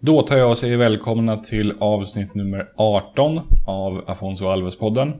[0.00, 5.12] Då tar jag och säger välkomna till avsnitt nummer 18 av Afonso Alves-podden.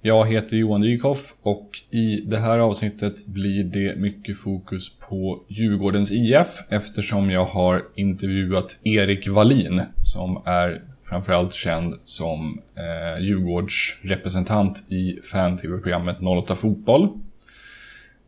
[0.00, 6.12] Jag heter Johan Dykhoff och i det här avsnittet blir det mycket fokus på Djurgårdens
[6.12, 15.18] IF eftersom jag har intervjuat Erik Wallin som är framförallt känd som eh, Djurgårdsrepresentant i
[15.22, 17.08] fan-tv-programmet 08 Fotboll.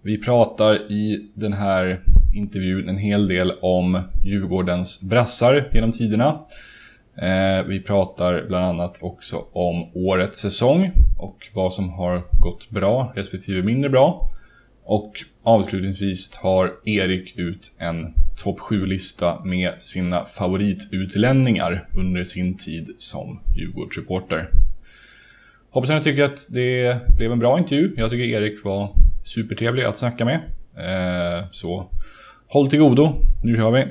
[0.02, 2.00] Vi pratar i den här
[2.39, 6.41] intervjun en hel del om Djurgårdens brassar genom tiderna.
[7.16, 13.12] Eh, vi pratar bland annat också om årets säsong och vad som har gått bra
[13.16, 14.30] respektive mindre bra.
[14.84, 23.41] Och avslutningsvis tar Erik ut en topp 7-lista med sina favoritutlänningar under sin tid som
[23.57, 24.48] Djurgårdssupporter.
[25.70, 27.95] Hoppas att ni tycker att det blev en bra intervju.
[27.96, 28.88] Jag tycker Erik var
[29.24, 30.41] supertrevlig att snacka med.
[30.77, 31.91] Eh, så
[32.48, 33.12] håll till godo,
[33.43, 33.87] nu kör vi!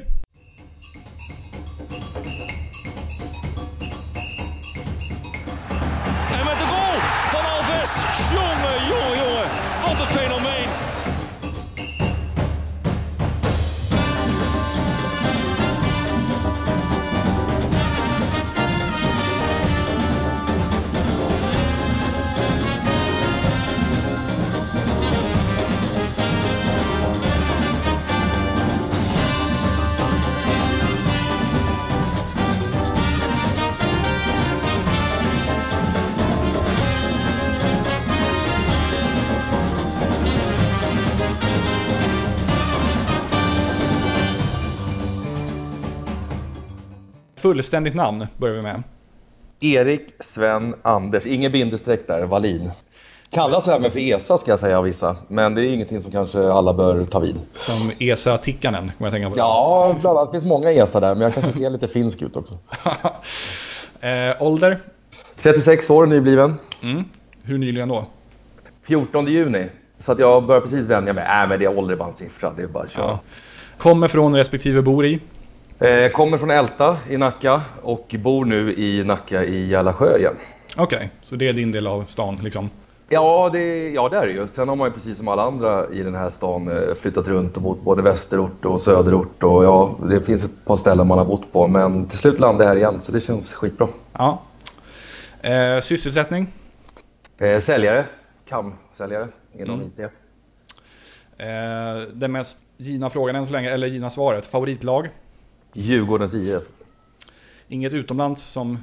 [47.58, 48.84] Fullständigt namn börjar vi med.
[49.60, 52.72] Erik Sven Anders, ingen bindestreck där, Wallin.
[53.30, 56.52] Kallas även för ESA ska jag säga av vissa, men det är ingenting som kanske
[56.52, 57.40] alla bör ta vid.
[57.56, 59.36] Som ESA-Tikkanen, kommer jag tänka på.
[59.38, 60.32] Ja, bland annat.
[60.32, 62.58] Det finns många ESA där, men jag kanske ser lite finsk ut också.
[64.00, 64.80] eh, ålder?
[65.36, 66.56] 36 år, nybliven.
[66.84, 67.04] Mm.
[67.44, 68.06] Hur nyligen då?
[68.84, 69.68] 14 juni.
[69.98, 71.24] Så att jag börjar precis vänja mig.
[71.24, 73.06] Äh, men det är ålder bara en siffra, det är bara att köra.
[73.06, 73.20] Ja.
[73.78, 75.20] Kommer från respektive bor i?
[75.80, 80.36] Eh, kommer från Älta i Nacka och bor nu i Nacka i Järlasjö igen.
[80.78, 82.70] Okej, okay, så det är din del av stan liksom?
[83.10, 84.48] Ja det, ja, det är det ju.
[84.48, 87.56] Sen har man ju precis som alla andra i den här stan eh, flyttat runt
[87.56, 89.44] och bott både västerort och söderort.
[89.44, 91.68] Och ja, det finns ett par ställen man har bott på.
[91.68, 93.88] Men till slut landade jag här igen, så det känns skitbra.
[94.14, 94.42] Ja.
[95.42, 96.48] Eh, sysselsättning?
[97.38, 98.06] Eh, säljare.
[98.50, 99.88] CAM-säljare inom mm.
[99.88, 100.00] IT.
[101.38, 104.46] Eh, den mest givna frågan än så länge, eller givna svaret.
[104.46, 105.10] Favoritlag?
[105.78, 106.64] Djurgårdens IF.
[107.68, 108.78] Inget utomlands som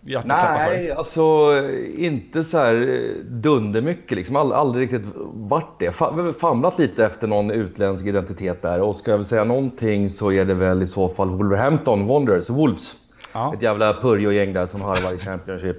[0.00, 0.94] hjärtat Nej, för?
[0.94, 1.52] alltså
[1.96, 4.36] inte så här eh, dundermycket liksom.
[4.36, 5.92] All, aldrig riktigt varit det.
[6.38, 8.80] Famlat lite efter någon utländsk identitet där.
[8.80, 12.50] Och ska jag väl säga någonting så är det väl i så fall Wolverhampton Wanderers,
[12.50, 12.94] Wolves.
[13.34, 13.54] Ja.
[13.54, 15.76] Ett jävla Purjo-gäng där som harvar i Championship.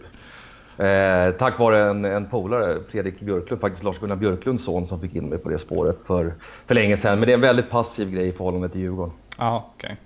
[0.78, 5.30] Eh, tack vare en, en polare, Fredrik Björklund, faktiskt Lars-Gunnar Björklunds son som fick in
[5.30, 6.34] mig på det spåret för,
[6.66, 7.20] för länge sedan.
[7.20, 9.14] Men det är en väldigt passiv grej i förhållande till Djurgården.
[9.38, 9.88] Ja, okej.
[9.88, 9.98] Okay.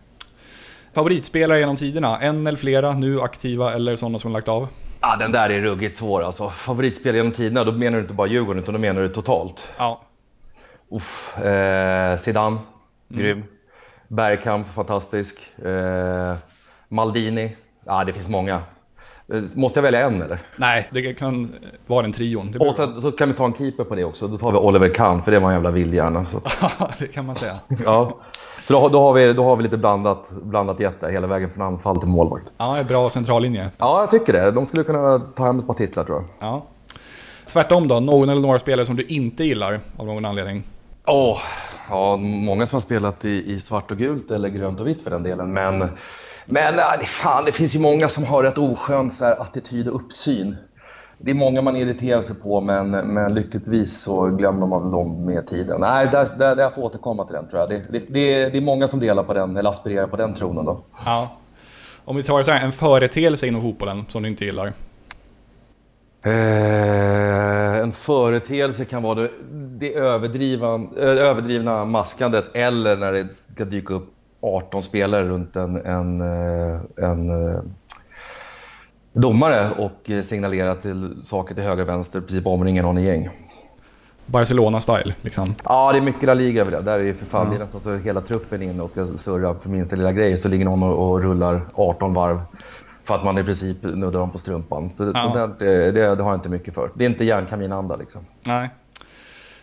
[0.97, 2.19] Favoritspelare genom tiderna?
[2.19, 4.67] En eller flera nu aktiva eller sådana som lagt av?
[5.01, 6.49] Ja, den där är ruggigt svår alltså.
[6.49, 9.67] Favoritspelare genom tiderna, då menar du inte bara Djurgården utan då menar du totalt.
[9.77, 10.01] Ja.
[10.91, 12.57] Uff, eh, Zidane,
[13.11, 13.23] mm.
[13.23, 13.43] grym.
[14.07, 15.37] Bergkamp, fantastisk.
[15.65, 16.35] Eh,
[16.87, 18.61] Maldini, ja det finns många.
[19.33, 20.39] Eh, måste jag välja en eller?
[20.55, 21.49] Nej, det kan
[21.85, 22.55] vara en trion.
[22.59, 24.27] Och så, så, kan vi ta en keeper på det också.
[24.27, 26.25] Då tar vi Oliver Kahn, för det var en jävla vildhjärna.
[26.61, 27.53] Ja, det kan man säga.
[27.85, 28.17] ja.
[28.67, 31.63] Så då, då, har vi, då har vi lite blandat, blandat jätte hela vägen från
[31.63, 32.51] anfall till målvakt.
[32.57, 33.69] Ja, bra centrallinje.
[33.77, 34.51] Ja, jag tycker det.
[34.51, 36.49] De skulle kunna ta hem ett par titlar tror jag.
[36.49, 36.65] Ja.
[37.45, 40.63] Tvärtom då, någon eller några spelare som du inte gillar av någon anledning?
[41.05, 41.39] Åh, oh,
[41.89, 45.09] ja, många som har spelat i, i svart och gult eller grönt och vitt för
[45.09, 45.53] den delen.
[45.53, 45.79] Men,
[46.45, 49.95] men nej, fan, det finns ju många som har rätt oskön så här, attityd och
[49.95, 50.55] uppsyn
[51.17, 55.47] det är många man irriterar sig på men, men lyckligtvis så glömmer man dem med
[55.47, 55.81] tiden.
[55.81, 57.69] Nej, där, där, där jag får återkomma till den tror jag.
[57.69, 60.33] Det, det, det, är, det är många som delar på den, eller aspirerar på den
[60.33, 60.81] tronen då.
[61.05, 61.29] Ja.
[62.05, 64.73] Om vi tar så här, en företeelse inom fotbollen som du inte gillar?
[66.21, 73.93] Eh, en företeelse kan vara det, det överdrivna, överdrivna maskandet eller när det ska dyka
[73.93, 77.61] upp 18 spelare runt en, en, eh, en, en eh,
[79.17, 83.29] domare och eh, signalera till saker till höger och vänster, precis omringa någon i gäng.
[84.25, 85.55] Barcelona-style liksom?
[85.63, 86.81] Ja, det är mycket La Liga över det.
[86.81, 87.51] Där är ju för fan, mm.
[87.51, 90.47] det är nästan så hela truppen inne och ska surra för minsta lilla grej så
[90.47, 92.41] ligger någon och, och rullar 18 varv
[93.03, 94.89] för att man i princip nuddar dem på strumpan.
[94.89, 95.21] Så, ja.
[95.33, 96.89] så det, det, det, har jag inte mycket för.
[96.93, 98.21] Det är inte järnkaminanda liksom.
[98.43, 98.69] Nej.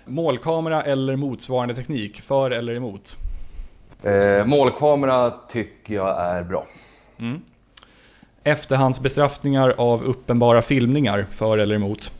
[0.04, 3.16] Målkamera eller motsvarande teknik, för eller emot?
[4.02, 6.66] Eh, målkamera tycker jag är bra.
[8.44, 12.12] Efterhandsbestraffningar av uppenbara filmningar, för eller emot?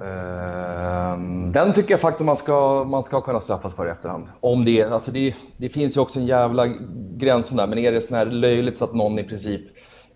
[0.00, 1.18] Eh,
[1.52, 4.26] den tycker jag faktiskt man ska, man ska kunna straffas för i efterhand.
[4.40, 6.66] Om det, alltså det, det finns ju också en jävla
[7.16, 9.60] gräns där, men är det sån här löjligt så att någon i princip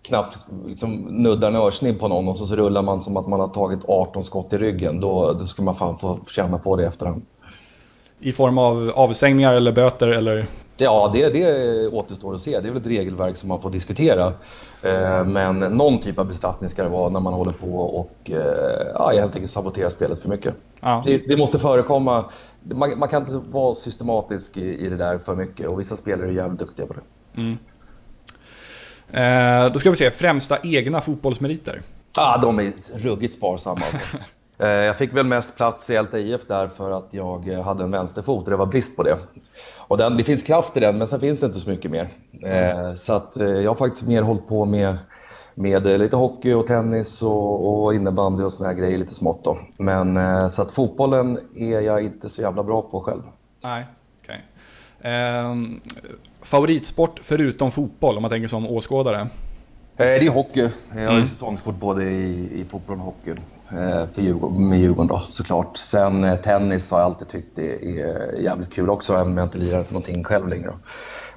[0.01, 3.39] knappt liksom nuddar en örsnibb på någon och så, så rullar man som att man
[3.39, 6.83] har tagit 18 skott i ryggen, då, då ska man fan få känna på det
[6.83, 7.21] i efterhand.
[8.19, 10.47] I form av avstängningar eller böter eller?
[10.77, 12.59] Ja, det, det återstår att se.
[12.59, 14.33] Det är väl ett regelverk som man får diskutera.
[14.81, 18.87] Eh, men någon typ av bestraffning ska det vara när man håller på och eh,
[18.93, 20.53] ja, helt enkelt saboterar spelet för mycket.
[20.79, 21.03] Ja.
[21.05, 22.25] Det, det måste förekomma.
[22.63, 26.27] Man, man, kan inte vara systematisk i, i det där för mycket och vissa spelare
[26.27, 27.01] är jävligt duktiga på det.
[29.11, 31.81] Eh, då ska vi se, främsta egna fotbollsmeriter?
[32.17, 34.17] Ah, de är ruggigt sparsamma alltså.
[34.59, 37.83] Eh, Jag fick väl mest plats i Älta IF där för att jag eh, hade
[37.83, 39.17] en vänsterfot och det var brist på det.
[39.87, 42.09] Och den, det finns kraft i den men sen finns det inte så mycket mer.
[42.43, 44.97] Eh, Så att eh, jag har faktiskt mer hållit på med,
[45.55, 49.43] med eh, lite hockey och tennis och, och innebandy och såna här grejer lite smått
[49.43, 49.57] då.
[49.77, 53.21] Men eh, så att fotbollen är jag inte så jävla bra på själv.
[53.63, 53.85] Nej,
[54.23, 54.45] okej.
[55.01, 55.81] Ehm,
[56.41, 59.19] favoritsport förutom fotboll, om man tänker som åskådare?
[59.19, 59.27] Eh,
[59.97, 60.69] Det är hockey.
[60.89, 61.27] Jag har ju Mm.
[61.27, 63.33] säsongsport både i, i fotboll och hockey.
[63.71, 65.77] Eh, För Djurgården, med Djurgården då såklart.
[65.77, 69.45] Sen eh, tennis har jag alltid tyckt det är jävligt kul också, även om jag
[69.45, 70.73] inte lirar någonting själv längre.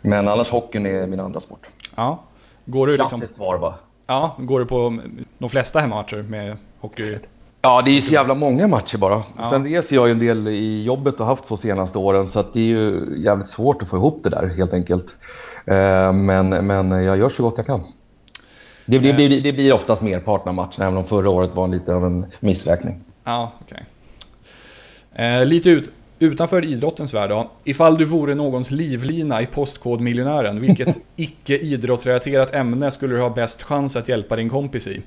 [0.03, 1.67] Men annars hockeyn är min andra sport.
[1.97, 2.23] Ja.
[2.65, 3.75] Går du, liksom, Klassiskt svar va?
[4.07, 4.99] ja, går du på
[5.39, 7.19] de flesta hemmamatcher med hockey?
[7.63, 9.23] Ja, det är ju så jävla många matcher bara.
[9.39, 9.51] Ja.
[9.51, 12.53] Sen reser jag ju en del i jobbet och haft så senaste åren så att
[12.53, 15.17] det är ju jävligt svårt att få ihop det där helt enkelt.
[15.67, 17.81] Eh, Men, men jag gör så gott jag kan.
[18.87, 19.17] Det, det, Eh.
[19.17, 22.05] blir, det blir oftast merparten av matcherna, även om förra året var en lite av
[22.07, 23.01] en missräkning.
[23.25, 23.85] Ja, okej.
[25.15, 27.51] Eh, lite ut, utanför idrottens värld då.
[27.65, 33.97] Ifall du vore någons livlina i Postkodmiljonären, vilket icke-idrottsrelaterat ämne skulle du ha bäst chans
[33.97, 35.03] att hjälpa din kompis i?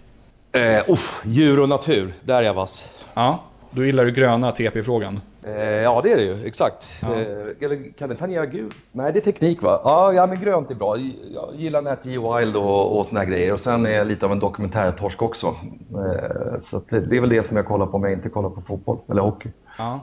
[0.51, 2.85] Eh, uff, djur och natur, där är jag vass.
[3.13, 5.19] Ja, då gillar du gröna TP-frågan.
[5.45, 6.45] Eh, ja, det är det ju.
[6.45, 6.87] Exakt.
[7.01, 7.13] Ja.
[7.13, 8.75] Eh, eller kan det tangera gult?
[8.91, 9.81] Nej, det är teknik va?
[9.83, 10.97] Ja, ja men grönt är bra.
[11.33, 13.53] Jag gillar NetGeo Wild och, och såna grejer.
[13.53, 15.47] Och sen är jag lite av en dokumentärtorsk också.
[15.47, 18.61] Eh, så det, är väl det som jag kollar på om jag inte kollar på
[18.61, 19.49] fotboll eller hockey.
[19.77, 19.99] Ja.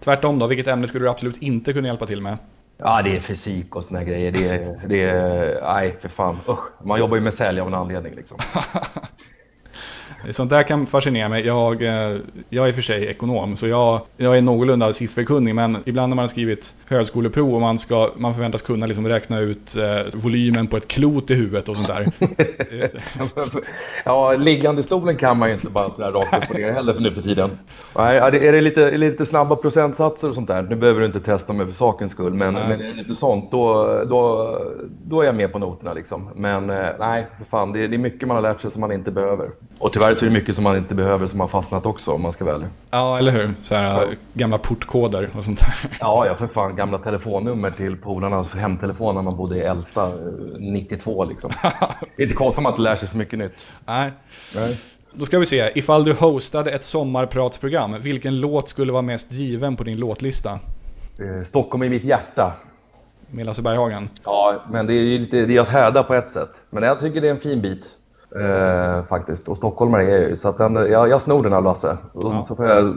[0.00, 2.36] Tvärtom då, vilket ämne skulle du absolut inte kunna hjälpa till med?
[2.78, 4.32] Ja, det är fysik och såna grejer.
[4.32, 6.38] Det är, det är, nej för fan.
[6.48, 6.84] Usch.
[6.84, 8.38] Man jobbar ju med sälj av en anledning liksom.
[10.30, 11.46] Sånt där kan fascinera mig.
[11.46, 15.54] Jag, eh, jag är för sig ekonom, så jag, jag är någorlunda sifferkunnig.
[15.54, 19.38] Men ibland när man har skrivit högskoleprov och man, ska, man förväntas kunna liksom räkna
[19.38, 22.06] ut eh, volymen på ett klot i huvudet och sånt där.
[24.04, 27.00] Ja, liggande stolen kan man ju inte bara sådär rakt upp och ner heller för
[27.00, 27.58] nu för tiden.
[27.96, 31.06] Nej, är det lite, är det lite snabba procentsatser och sånt där, nu behöver du
[31.06, 32.68] inte testa mig för sakens skull, men, Nej.
[32.68, 34.58] men är det lite sånt, då, då,
[35.04, 36.28] då är jag med på noterna liksom.
[36.34, 38.92] Men eh, nej, för fan, det, det är mycket man har lärt sig som man
[38.92, 39.48] inte behöver.
[39.78, 42.22] Och tyvärr så är det mycket som man inte behöver som har fastnat också, om
[42.22, 42.68] man ska ärlig.
[42.90, 43.54] Ja, eller hur?
[43.62, 45.74] Så här, gamla portkoder och sånt där.
[46.00, 50.14] Ja, ja för fan, gamla telefonnummer till polarnas hemtelefon när man bodde i Älta eh,
[50.58, 51.50] 92 liksom.
[52.16, 53.66] Det är inte konstigt att man inte lär sig så mycket nytt.
[53.86, 54.12] Nej.
[54.54, 54.80] Nej.
[55.12, 59.76] Då ska vi se, ifall du hostade ett sommarpratsprogram, vilken låt skulle vara mest given
[59.76, 60.50] på din låtlista?
[61.20, 62.52] Eh, Stockholm i mitt hjärta.
[63.30, 64.08] Med Lasse Berghagen?
[64.24, 66.50] Ja, men det är ju lite, det är att härda på ett sätt.
[66.70, 67.90] Men jag tycker det är en fin bit.
[68.40, 69.48] Eh, faktiskt.
[69.48, 70.36] Och stockholmare är jag ju.
[70.36, 71.98] Så att den, jag, jag snor den av Lasse.
[72.14, 72.42] Ja.
[72.42, 72.94] Så får jag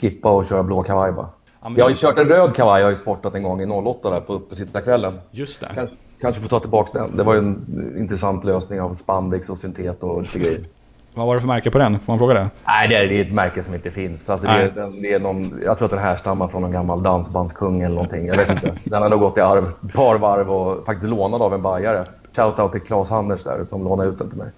[0.00, 1.28] skippa och köra blå kavaj bara.
[1.62, 3.66] Ja, Jag har ju kört en röd kavaj, jag har ju sportat en gång i
[3.66, 5.18] 08 där på uppesittarkvällen.
[5.30, 5.68] Just det.
[5.74, 7.16] Kanske, kanske får ta tillbaka den.
[7.16, 10.60] Det var ju en intressant lösning av spandex och syntet och lite grejer.
[11.14, 11.98] Vad var det för märke på den?
[11.98, 12.50] Får man fråga det?
[12.66, 14.30] Nej, det är, det är ett märke som inte finns.
[14.30, 17.02] Alltså, det, är, den, det är någon, jag tror att den härstammar från någon gammal
[17.02, 18.26] dansbandskung eller någonting.
[18.26, 18.78] Jag vet inte.
[18.84, 22.04] Den har nog gått i arv ett par varv och faktiskt lånad av en bajare.
[22.36, 24.48] Shoutout till Claes Hanners där som lånade ut den till mig.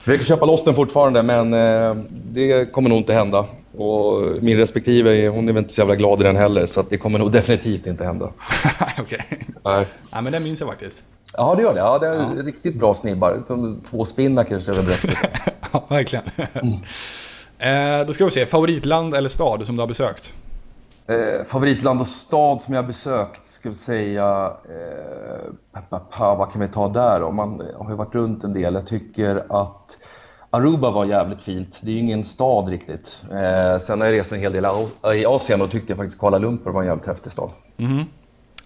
[0.00, 3.46] Så vi kan köpa loss den fortfarande men eh, det kommer nog inte hända.
[3.76, 6.98] Och min respektive, hon är väl inte så jävla glad i den heller så det
[6.98, 8.30] kommer nog definitivt inte hända.
[8.98, 9.24] Okej.
[9.64, 9.86] Nej.
[10.12, 11.02] Nej, men den minns jag faktiskt.
[11.36, 11.80] Ja det gör det.
[11.80, 13.40] Ja, det är riktigt bra snibbar.
[13.46, 15.10] Som två spinnakers över bröstet.
[15.72, 16.24] Ja, verkligen.
[17.58, 20.32] eh, då ska vi se, favoritland eller stad som du har besökt?
[21.12, 26.52] Eh, favoritland och stad som jag besökt, ska vi säga, eh, pa, pa, pa, vad
[26.52, 27.30] kan vi ta där då?
[27.30, 28.74] Man har ju varit runt en del.
[28.74, 29.98] Jag tycker att
[30.50, 31.80] Aruba var jävligt fint.
[31.82, 33.18] Det är ju ingen stad riktigt.
[33.30, 34.66] Eh, sen har jag rest en hel del
[35.14, 37.50] i Asien och tyckte jag faktiskt Kuala Lumpur var en jävligt häftig stad.
[37.76, 38.04] Mhm.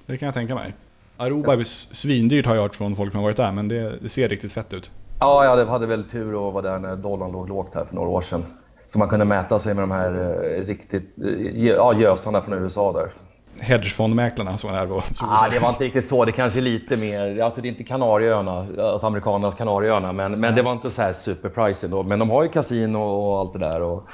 [0.07, 0.75] Det kan jag tänka mig.
[1.17, 4.09] Aruba är svindyrt har jag hört från folk som har varit där, men det, det
[4.09, 4.91] ser riktigt fett ut.
[5.21, 8.09] Ja, jag hade väl tur att vara där när dollarn låg lågt här för några
[8.09, 8.45] år sedan.
[8.87, 12.93] Så man kunde mäta sig med de här eh, riktigt, eh, ja, gösarna från USA
[12.93, 13.11] där.
[13.59, 16.25] hedgefondmäklarna som var där såg ah, det var inte riktigt så.
[16.25, 20.55] Det kanske är lite mer, alltså det är inte Kanarieöarna, alltså amerikanernas Kanarieöarna, men, men
[20.55, 22.03] det var inte så här superpricey då.
[22.03, 23.83] Men de har ju kasino och allt det där.
[23.83, 24.09] Och,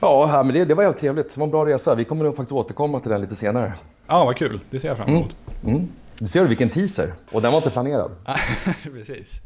[0.00, 1.34] ja, men det, det var helt trevligt.
[1.34, 1.94] Det var en bra resa.
[1.94, 3.72] Vi kommer nog faktiskt återkomma till den lite senare.
[4.06, 4.60] Ja, vad kul.
[4.70, 5.36] Det ser jag fram emot.
[5.64, 5.76] Mm.
[5.76, 5.88] Mm.
[6.18, 7.12] Du ser vilken teaser.
[7.32, 8.10] Och den var inte planerad.
[8.82, 9.40] Precis.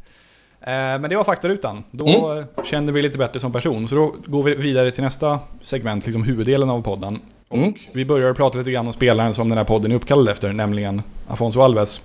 [0.61, 1.83] Eh, men det var faktarutan.
[1.91, 2.45] Då mm.
[2.65, 3.87] känner vi lite bättre som person.
[3.87, 7.19] Så då går vi vidare till nästa segment, liksom huvuddelen av podden.
[7.47, 7.73] Och mm.
[7.93, 11.01] vi börjar prata lite grann om spelaren som den här podden är uppkallad efter, nämligen
[11.27, 12.01] Afonso Alves.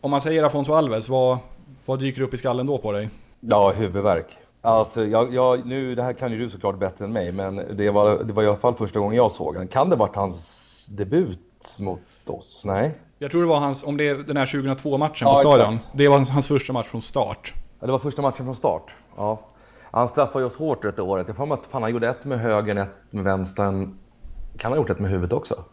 [0.00, 1.38] Om man säger Afonso Alves, vad,
[1.84, 3.08] vad dyker upp i skallen då på dig?
[3.40, 4.26] Ja, huvudvärk.
[4.60, 7.90] Alltså, jag, jag, nu, det här kan ju du såklart bättre än mig, men det
[7.90, 9.68] var, det var i alla fall första gången jag såg den.
[9.68, 12.62] Kan det varit hans debut mot oss?
[12.64, 12.94] Nej?
[13.18, 15.74] Jag tror det var hans, om det är den här 2002-matchen ja, på stadion.
[15.74, 15.96] Exakt.
[15.98, 17.54] Det var hans, hans första match från start.
[17.86, 18.94] Det var första matchen från start.
[19.16, 19.38] Ja.
[19.90, 21.26] Han straffade oss hårt det året.
[21.26, 23.98] Jag får att han gjorde ett med högern, ett med vänstern.
[24.56, 25.64] Kan han ha gjort ett med huvudet också?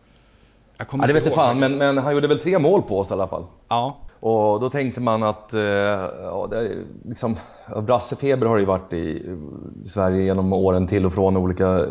[0.77, 2.99] Jag kommer ja, det vet inte fan, men, men, han gjorde väl tre mål på
[2.99, 3.43] oss i alla fall.
[3.67, 3.97] Ja.
[4.19, 7.35] Och då tänkte man att, eh, ja, det liksom,
[7.81, 9.37] brassefeber har det ju varit i
[9.85, 11.85] Sverige genom åren till och från olika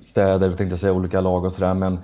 [0.00, 1.74] städer, tänkte jag säga, olika lag och sådär.
[1.74, 1.98] Men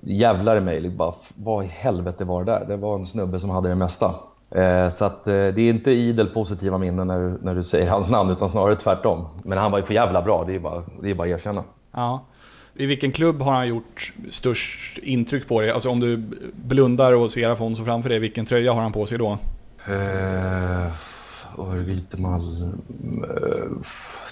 [0.00, 2.64] jävlar i mig, bara, vad i helvete var det där?
[2.68, 4.14] Det var en snubbe som hade det mesta.
[4.54, 7.90] Eh, så att, eh, det är inte idel positiva minnen när du, när du säger
[7.90, 9.26] hans namn, utan snarare tvärtom.
[9.44, 11.64] Men han var ju för jävla bra, det är bara, det är bara att erkänna.
[11.92, 12.24] Ja.
[12.74, 15.70] I vilken klubb har han gjort störst intryck på dig?
[15.70, 16.16] Alltså om du
[16.52, 19.38] blundar och ser Afonso framför dig, vilken tröja har han på sig då?
[19.86, 20.92] Eh,
[21.58, 22.62] Örgrytemal...
[22.62, 22.68] Eh,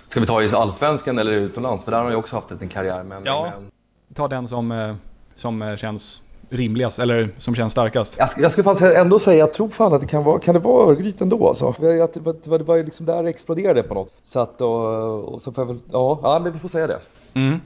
[0.08, 1.84] ska vi ta i Allsvenskan eller utomlands?
[1.84, 3.02] För där har han ju också haft en karriär.
[3.02, 3.70] Men, ja, men...
[4.14, 4.96] ta den som,
[5.34, 8.16] som känns rimligast, eller som känns starkast?
[8.18, 10.60] Jag, jag skulle faktiskt ändå säga, jag tror fan att det kan vara, kan det
[10.60, 11.74] vara Örgryte ändå alltså?
[11.80, 14.12] Det, var, det var liksom där det exploderade på något.
[14.22, 16.98] Så att, och, och så får jag väl, ja, ja men vi får säga det.
[17.34, 17.60] Mm.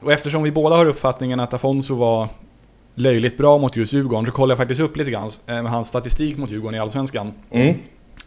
[0.00, 2.28] Och eftersom vi båda har uppfattningen att Afonso var
[2.94, 5.88] löjligt bra mot just Djurgården så kollar jag faktiskt upp lite grann eh, med hans
[5.88, 7.32] statistik mot Djurgården i Allsvenskan.
[7.50, 7.76] Mm.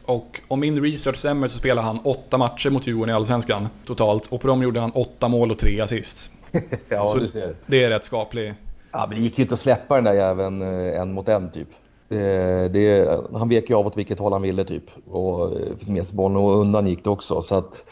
[0.05, 4.27] Och om min research stämmer så spelade han åtta matcher mot Djurgården i Allsvenskan totalt.
[4.29, 6.31] Och på dem gjorde han åtta mål och tre assist.
[6.89, 7.55] ja, så du ser.
[7.65, 8.53] Det är rätt skaplig
[8.93, 11.51] Ja, men det gick ju inte att släppa den där jäveln eh, en mot en
[11.51, 11.67] typ.
[12.07, 15.87] Det, det, han vek ju av åt vilket håll han ville typ och eh, fick
[15.87, 17.41] med sig bollen och undan gick det också.
[17.41, 17.83] Så att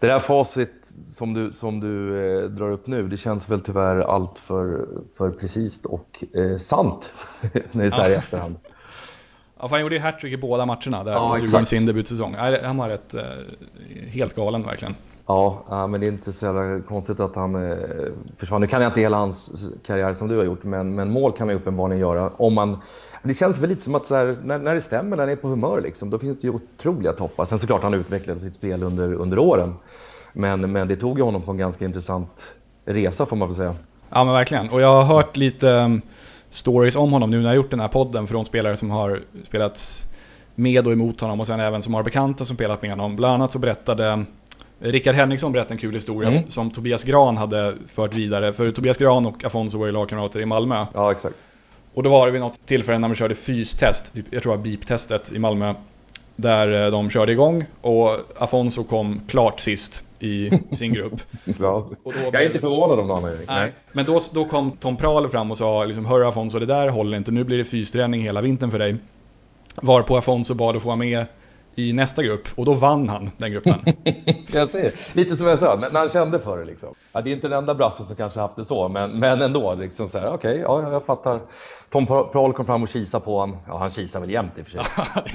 [0.00, 0.72] det där facit
[1.16, 5.30] som du, som du eh, drar upp nu, det känns väl tyvärr allt för, för
[5.30, 7.10] precis och eh, sant
[7.72, 8.56] när det är så här i efterhand.
[9.60, 11.68] Ja, för han gjorde ju hattrick i båda matcherna där ja, exakt.
[11.68, 12.34] sin debutsäsong.
[12.62, 13.22] Han var rätt, eh,
[14.08, 14.94] helt galen verkligen.
[15.26, 17.78] Ja, men det är inte så jävla konstigt att han eh,
[18.36, 18.60] försvann.
[18.60, 21.46] Nu kan jag inte hela hans karriär som du har gjort, men, men mål kan
[21.46, 22.30] man ju uppenbarligen göra.
[22.36, 22.78] Om man,
[23.22, 25.48] det känns väl lite som att här, när, när det stämmer, när han är på
[25.48, 27.44] humör, liksom, då finns det ju otroliga toppar.
[27.44, 29.74] Sen såklart han utvecklade sitt spel under, under åren.
[30.32, 32.44] Men, men det tog ju honom på en ganska intressant
[32.84, 33.74] resa får man väl säga.
[34.10, 34.68] Ja men verkligen.
[34.68, 36.02] Och jag har hört lite um,
[36.50, 39.22] stories om honom nu när jag har gjort den här podden från spelare som har
[39.46, 40.06] spelat
[40.54, 43.16] med och emot honom och sen även som har bekanta som spelat med honom.
[43.16, 44.24] Bland annat så berättade
[44.84, 46.50] Rickard Henriksson berättade en kul historia mm.
[46.50, 48.52] som Tobias Gran hade fört vidare.
[48.52, 50.86] För Tobias Gran och Afonso var ju lagkamrater i Malmö.
[50.94, 51.34] Ja, exakt.
[51.94, 54.58] Och då var det vid något tillfälle när de körde fystest, typ, jag tror det
[54.58, 55.74] var beep-testet i Malmö.
[56.36, 61.20] Där eh, de körde igång och Afonso kom klart sist i sin grupp.
[61.44, 61.86] ja.
[62.32, 63.72] jag är inte förvånad om någon är Nej.
[63.92, 67.16] Men då, då kom Tom Prahl fram och sa liksom, Hörru Afonso, det där håller
[67.16, 67.30] inte.
[67.30, 68.96] Nu blir det fysträning hela vintern för dig.
[69.74, 71.26] Varpå Afonso bad att få vara med
[71.74, 73.74] i nästa grupp och då vann han den gruppen.
[74.52, 74.94] jag ser.
[75.12, 76.94] Lite som jag sa, när han kände för det liksom.
[77.12, 79.74] Ja, det är inte den enda brassen som kanske haft det så, men, men ändå
[79.74, 81.40] liksom så här, okej, okay, ja, jag fattar.
[81.90, 83.56] Tom Prahl kom fram och kisade på honom.
[83.66, 84.84] Ja, han kisar väl jämt i och för sig.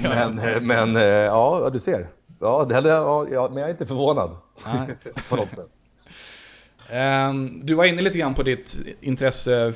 [0.02, 2.08] men, eh, men eh, ja, du ser.
[2.40, 4.30] Ja, det, ja, ja, men jag är inte förvånad
[5.28, 5.68] på något sätt.
[6.92, 9.74] Um, du var inne lite grann på ditt intresse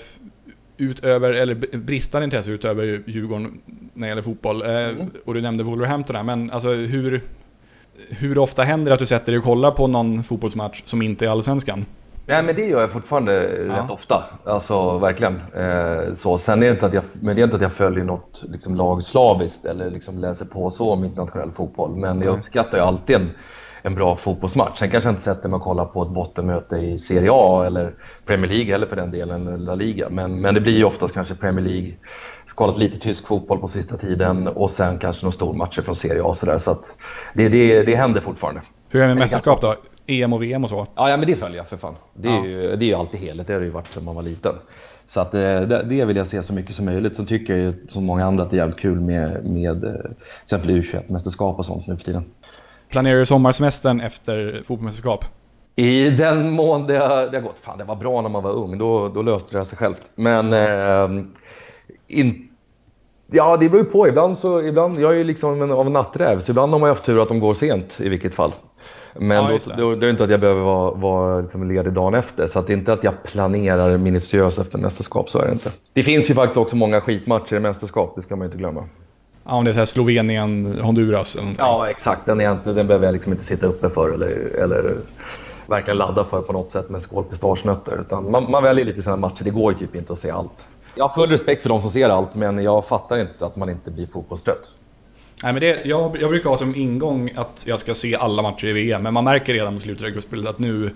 [0.77, 3.61] utöver, eller bristande intresse utöver Djurgården
[3.95, 4.63] när det gäller fotboll.
[4.63, 5.11] Eh, mm.
[5.25, 7.23] Och du nämnde Wolverhampton här, men alltså hur,
[8.09, 11.25] hur ofta händer det att du sätter dig och kollar på någon fotbollsmatch som inte
[11.25, 11.85] är Allsvenskan?
[12.27, 13.75] Nej men det gör jag fortfarande ja.
[13.75, 14.25] rätt ofta.
[14.45, 15.41] Alltså verkligen.
[15.55, 16.39] Eh, så.
[16.39, 18.75] Sen är det inte att jag, men det är inte att jag följer något liksom,
[18.75, 21.97] lag slaviskt eller liksom läser på så om internationell fotboll.
[21.97, 23.31] Men jag uppskattar ju alltid en
[23.87, 24.79] en bra fotbollsmatch.
[24.79, 27.95] Sen kanske jag inte sätter mig och kollar på ett bottenmöte i Serie A eller
[28.27, 30.09] Premier League eller för den delen La Liga.
[30.09, 31.95] Men, men det blir ju oftast kanske Premier League,
[32.55, 36.27] kollat lite tysk fotboll på sista tiden och sen kanske några stormatcher från Serie A
[36.27, 36.59] och sådär.
[36.59, 36.97] Så att
[37.35, 38.61] det, det, det händer fortfarande.
[38.89, 39.77] Hur är det med mästerskap då?
[40.07, 40.87] EM och VM och så?
[40.95, 41.95] Ja, ja men det följer jag för fan.
[42.15, 42.47] Det är, ja.
[42.47, 44.55] ju, det är ju alltid heligt, det har det ju varit sedan man var liten.
[45.07, 47.17] Så att eh, det, det vill jag se så mycket som möjligt.
[47.17, 49.93] Sen tycker jag ju som många andra att det är jävligt kul med, med eh,
[49.93, 52.25] till exempel U21-mästerskap och sånt nu för tiden.
[52.95, 55.25] Planerar du sommarsemestern efter fotbollsmästerskap?
[55.77, 58.51] I den mån det har, det har gått, fan det var bra när man var
[58.51, 60.03] ung, då, då löste det sig självt.
[60.15, 61.25] Men eh,
[62.07, 62.49] in,
[63.31, 64.09] ja, det beror ju på.
[64.09, 66.89] Ibland så, ibland, jag är ju liksom en, av en natträv, så ibland har man
[66.89, 68.53] ju haft tur att de går sent i vilket fall.
[69.15, 72.15] Men ja, då, då, det är inte att jag behöver vara, vara liksom ledig dagen
[72.15, 72.47] efter.
[72.47, 75.71] Så det är inte att jag planerar minutiöst efter mästerskap, så är det inte.
[75.93, 78.89] Det finns ju faktiskt också många skitmatcher i mästerskap, det ska man inte glömma.
[79.45, 82.27] Ja, om det är så här Slovenien, Honduras eller Ja, exakt.
[82.27, 84.29] Den, egentligen, den behöver jag liksom inte sitta uppe för eller,
[84.63, 84.97] eller
[85.67, 88.01] verkligen ladda för på något sätt med skål pistagenötter.
[88.01, 89.45] Utan man, man väljer lite sina matcher.
[89.45, 90.69] Det går ju typ inte att se allt.
[90.95, 93.71] Jag har full respekt för de som ser allt, men jag fattar inte att man
[93.71, 94.73] inte blir fotbollstrött.
[95.43, 98.67] Nej, men det, jag, jag brukar ha som ingång att jag ska se alla matcher
[98.67, 100.91] i VM, men man märker redan mot slutet av gruppspelet att nu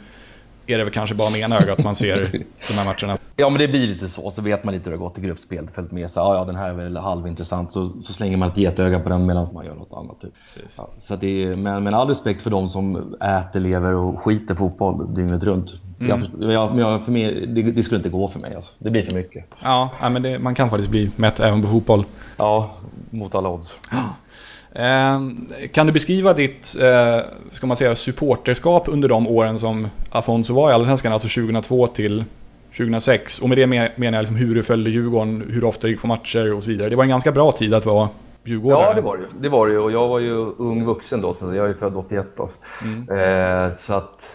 [0.66, 2.30] är det väl kanske bara med ena ögat man ser
[2.68, 3.18] de här matcherna.
[3.40, 4.30] Ja, men det blir lite så.
[4.30, 5.70] Så vet man lite hur det har gått i gruppspelet.
[5.70, 6.20] Följt med sig.
[6.20, 7.72] Ja, ja, den här är väl halvintressant.
[7.72, 10.20] Så, så slänger man ett getöga på den medan man gör något annat.
[10.20, 10.32] Typ.
[10.76, 14.54] Ja, så det är, men, men all respekt för de som äter, lever och skiter
[14.54, 15.74] fotboll dygnet runt.
[16.00, 16.24] Mm.
[16.38, 18.54] Jag, jag, för mig, det, det, skulle inte gå för mig.
[18.54, 18.72] Alltså.
[18.78, 19.44] Det blir för mycket.
[19.62, 22.04] Ja, men det, man kan faktiskt bli mätt även på fotboll.
[22.36, 22.70] Ja,
[23.10, 23.76] mot alla odds.
[24.72, 27.20] Ehm, kan du beskriva ditt, eh,
[27.52, 32.24] ska man säga, supporterskap under de åren som Afonso var i Allsvenskan, alltså 2002 till
[32.78, 33.38] 2006?
[33.38, 36.06] Och med det menar jag liksom hur du följde Djurgården, hur ofta du gick på
[36.06, 36.88] matcher och så vidare.
[36.88, 38.08] Det var en ganska bra tid att vara
[38.44, 38.82] Djurgårdare.
[38.82, 41.54] Ja, det var det Det var det och jag var ju ung vuxen då, så
[41.54, 42.48] jag är född 81 då.
[42.84, 43.66] Mm.
[43.66, 44.34] Eh, så att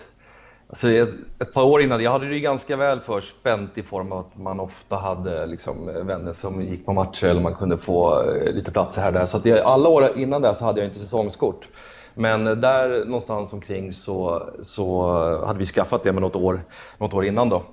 [0.73, 1.09] Alltså ett,
[1.39, 4.37] ett, par år innan, jag hade det ju ganska väl förspänt i form av att
[4.37, 8.71] man ofta hade liksom vänner som gick på matcher eller man kunde få eh, lite
[8.71, 9.25] platser här och där.
[9.25, 11.67] Så att jag, alla år innan det så hade jag inte säsongskort.
[12.13, 15.11] Men där någonstans omkring så, så
[15.45, 16.61] hade vi skaffat det med något år,
[16.97, 17.63] något år innan då.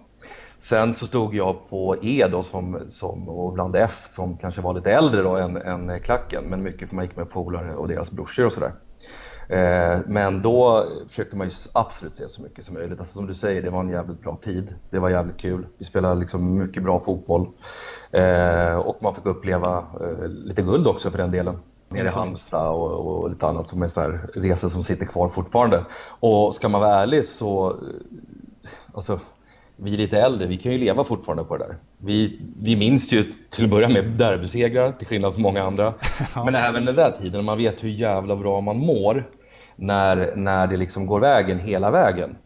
[0.61, 4.75] Sen så stod jag på E då som, som, och bland F som kanske var
[4.75, 6.45] lite äldre då än, än klacken.
[6.45, 8.73] Men mycket för man gick med polare och deras brorsor och sådär.
[9.49, 12.99] Eh, men då försökte man ju absolut se så mycket som möjligt.
[12.99, 14.75] Alltså som du säger, det var en jävligt bra tid.
[14.91, 15.67] Det var jävligt kul.
[15.79, 17.47] Vi spelade liksom mycket bra fotboll.
[18.11, 21.57] Eh, och man fick uppleva eh, lite guld också för den delen.
[21.89, 25.29] Nere i Halmstad och, och, lite annat som är så här resor som sitter kvar
[25.29, 25.85] fortfarande.
[26.21, 27.77] Och ska man vara ärlig så, eh,
[28.95, 29.21] alltså
[29.83, 31.77] vi är lite äldre, vi kan ju leva fortfarande på det där.
[31.99, 35.95] Vi, vi minns ju till att börja med derbysegrar, till skillnad från många andra.
[36.45, 39.31] Men även den där tiden, man vet hur jävla bra man mår
[39.77, 42.37] när, när det liksom går vägen hela vägen.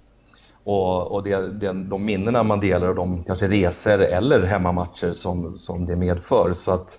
[0.64, 5.52] Och, och det, det, de minnena man delar och de kanske resor eller hemmamatcher som,
[5.52, 6.52] som det medför.
[6.52, 6.98] Så att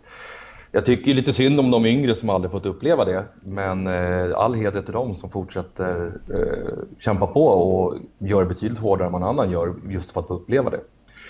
[0.76, 3.24] jag tycker lite synd om de yngre som aldrig fått uppleva det.
[3.44, 9.06] Men eh, all heder till dem som fortsätter eh, kämpa på och gör betydligt hårdare
[9.06, 10.80] än vad någon annan gör just för att få uppleva det.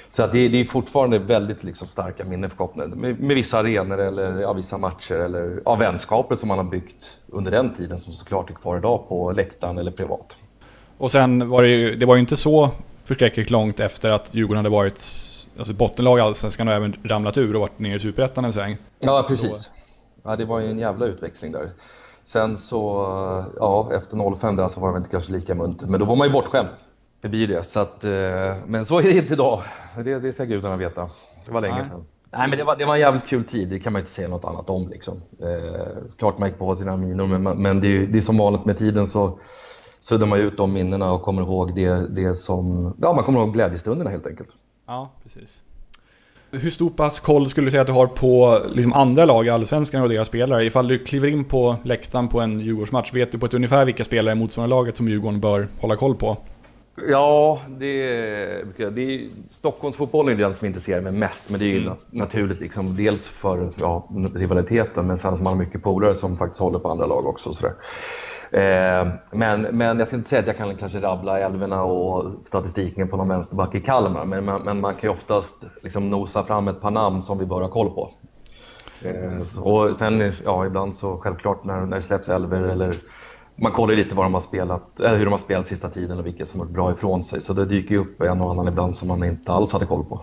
[0.08, 4.00] Så att det, det är fortfarande väldigt liksom, starka minnen för med, med vissa arenor
[4.00, 8.14] eller ja, vissa matcher eller ja, vänskaper som man har byggt under den tiden som
[8.14, 10.38] såklart är kvar idag på läktaren eller privat.
[10.98, 12.72] Och sen var det ju, det var ju inte så
[13.04, 15.25] förskräckligt långt efter att Djurgården hade varit
[15.58, 18.78] alltså bottenlag i Allsvenskan och även ramlat ur och varit nere i Superettan en sväng.
[19.00, 19.72] Ja, precis.
[20.24, 21.70] Ja, det var ju en jävla utväxling där.
[22.24, 23.06] Sen så,
[23.60, 26.28] ja, efter 05 där så var det inte kanske lika muntert, men då var man
[26.28, 26.70] ju bortskämd.
[27.22, 27.64] Det blir det.
[27.64, 28.12] Så att, eh,
[28.66, 29.62] men så är det inte idag.
[30.04, 31.10] Det, det ska gudarna veta.
[31.46, 31.86] Det var länge Nej.
[31.86, 32.06] sedan.
[32.32, 33.70] Nej, men det var, det var en jävligt kul tid.
[33.70, 34.90] Det kan man ju inte säga något annat om.
[34.90, 35.22] Liksom.
[35.42, 35.88] Eh,
[36.18, 38.78] klart man gick på sina minor, men, men det, är, det är som vanligt med
[38.78, 39.40] tiden så
[40.00, 42.94] suddar man ut de minnena och kommer ihåg det, det som...
[43.02, 44.50] Ja, man kommer ihåg glädjestunderna helt enkelt.
[44.88, 45.62] Ja, precis.
[46.52, 49.50] Hur stor pass koll skulle du säga att du har på liksom andra lag i
[49.50, 50.66] Allsvenskan och deras spelare?
[50.66, 54.04] Ifall du kliver in på läktaren på en Djurgårdsmatch, vet du på ett ungefär vilka
[54.04, 56.38] spelare i motståndarlaget som Djurgården bör hålla koll på?
[56.96, 58.12] Ja, det,
[58.78, 61.98] det är, Stockholmsfotbollen är den som intresserar mig mest, men det är ju mm.
[62.10, 62.60] naturligt.
[62.60, 66.80] Liksom, dels för ja, rivaliteten, men sen att man har mycket polare som faktiskt håller
[66.80, 67.54] på andra lag också.
[67.54, 67.68] Så
[68.58, 73.08] eh, men, men jag ska inte säga att jag kan kanske rabbla älvorna och statistiken
[73.08, 76.68] på någon vänsterback i Kalmar, men, men, men man kan ju oftast liksom nosa fram
[76.68, 78.12] ett par namn som vi bör ha koll på.
[79.02, 82.96] Eh, och sen, ja, ibland så självklart när, när det släpps älvor eller
[83.56, 86.26] man kollar lite vad de har spelat, äh, hur de har spelat sista tiden och
[86.26, 87.42] vilka som har bra ifrån sig.
[87.42, 90.06] Så det dyker ju upp en och annan ibland som man inte alls hade koll
[90.06, 90.22] på.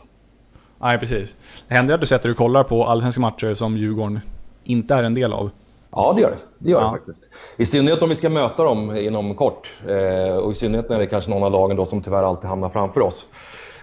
[0.79, 1.35] Nej, precis.
[1.68, 4.21] Det händer att du sätter och kollar på allsvenska matcher som Djurgården
[4.64, 5.51] inte är en del av?
[5.90, 6.38] Ja, det gör det.
[6.59, 6.87] Det gör ja.
[6.87, 7.23] det faktiskt.
[7.57, 9.71] I synnerhet om vi ska möta dem inom kort.
[9.88, 12.51] Eh, och i synnerhet när det är kanske någon av lagen då som tyvärr alltid
[12.51, 13.25] hamnar framför oss.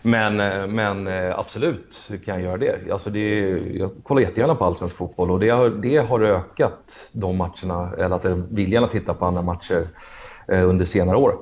[0.01, 2.91] Men, eh, men eh, absolut kan jag göra det.
[2.91, 3.49] Alltså det.
[3.73, 8.15] Jag kollar jättegärna på allsvensk fotboll och det har, det har ökat de matcherna, eller
[8.15, 9.87] att viljan att titta på andra matcher
[10.47, 11.37] eh, under senare år.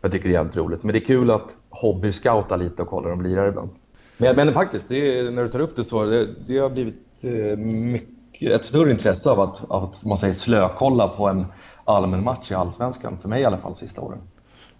[0.00, 0.82] Jag tycker det är jävligt roligt.
[0.82, 3.70] Men det är kul att hobbyscouta lite och kolla de lirar ibland.
[4.16, 7.22] Men, men faktiskt, är, när du tar upp det så, det, det har blivit
[7.58, 11.46] mycket, ett större intresse av att, av att man säger slökolla på en
[11.84, 14.18] allmän match i Allsvenskan, för mig i alla fall, sista åren.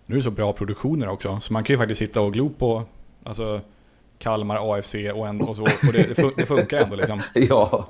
[0.06, 2.50] Nu är det så bra produktioner också, så man kan ju faktiskt sitta och glo
[2.58, 2.82] på
[3.24, 3.60] alltså,
[4.18, 5.62] Kalmar, AFC och, en, och så.
[5.62, 7.22] Och det, det, det funkar ändå liksom.
[7.34, 7.86] ja,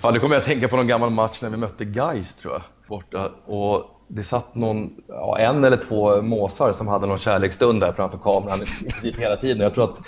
[0.00, 2.52] Fan, nu kommer jag att tänka på någon gammal match när vi mötte Geist tror
[2.52, 2.62] jag.
[2.86, 3.32] Borta.
[3.46, 8.18] Och det satt någon, ja, en eller två måsar som hade någon kärleksstund där framför
[8.18, 9.60] kameran i princip hela tiden.
[9.60, 9.98] Jag tror att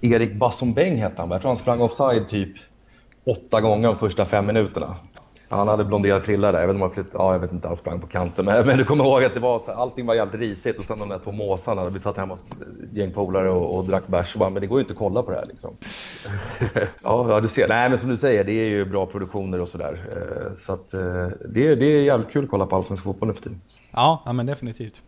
[0.00, 2.56] Erik Bassombeng hette han, jag tror han sprang offside typ
[3.26, 4.96] åtta gånger de första fem minuterna.
[5.50, 7.68] Han hade blonderad frilla där, jag vet inte om han flytt, ja, jag vet inte,
[7.68, 8.44] han sprang på kanten.
[8.44, 10.98] Men, men du kommer ihåg att det var så, allting var jävligt risigt och sen
[10.98, 12.46] de där två måsarna, vi satt hemma hos
[12.92, 15.22] gäng polare och, och drack bärs och bara, men det går ju inte att kolla
[15.22, 15.76] på det här liksom.
[17.02, 17.68] ja, ja, du ser.
[17.68, 20.04] Nej, men som du säger, det är ju bra produktioner och sådär.
[20.16, 23.28] Eh, så att eh, det, är, det är jävligt kul att kolla på allsvensk fotboll
[23.28, 23.60] nu för tiden.
[23.92, 25.02] Ja, ja men definitivt.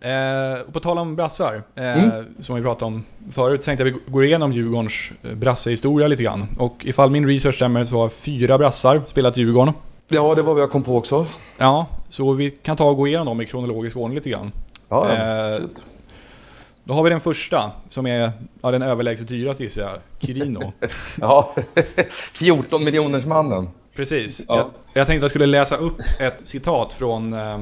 [0.00, 2.26] Eh, och på tal om brassar, eh, mm.
[2.40, 6.06] som vi pratade om förut, så tänkte jag att vi går igenom Djurgårdens eh, brassehistoria
[6.06, 6.46] lite grann.
[6.58, 9.74] Och ifall min research stämmer så har fyra brassar spelat Djurgården.
[10.08, 11.26] Ja, det var vad jag kom på också.
[11.58, 14.52] Ja, så vi kan ta och gå igenom dem i kronologisk ordning lite grann.
[14.88, 15.60] Ja, eh,
[16.84, 18.32] Då har vi den första, som är
[18.62, 20.72] ja, den överlägset dyraste gissar jag, Kirino.
[21.20, 21.54] ja,
[22.32, 23.68] 14 miljoners mannen.
[23.94, 24.44] Precis.
[24.48, 24.56] Ja.
[24.56, 27.58] Jag, jag, tänkte att jag skulle läsa upp ett citat från eh,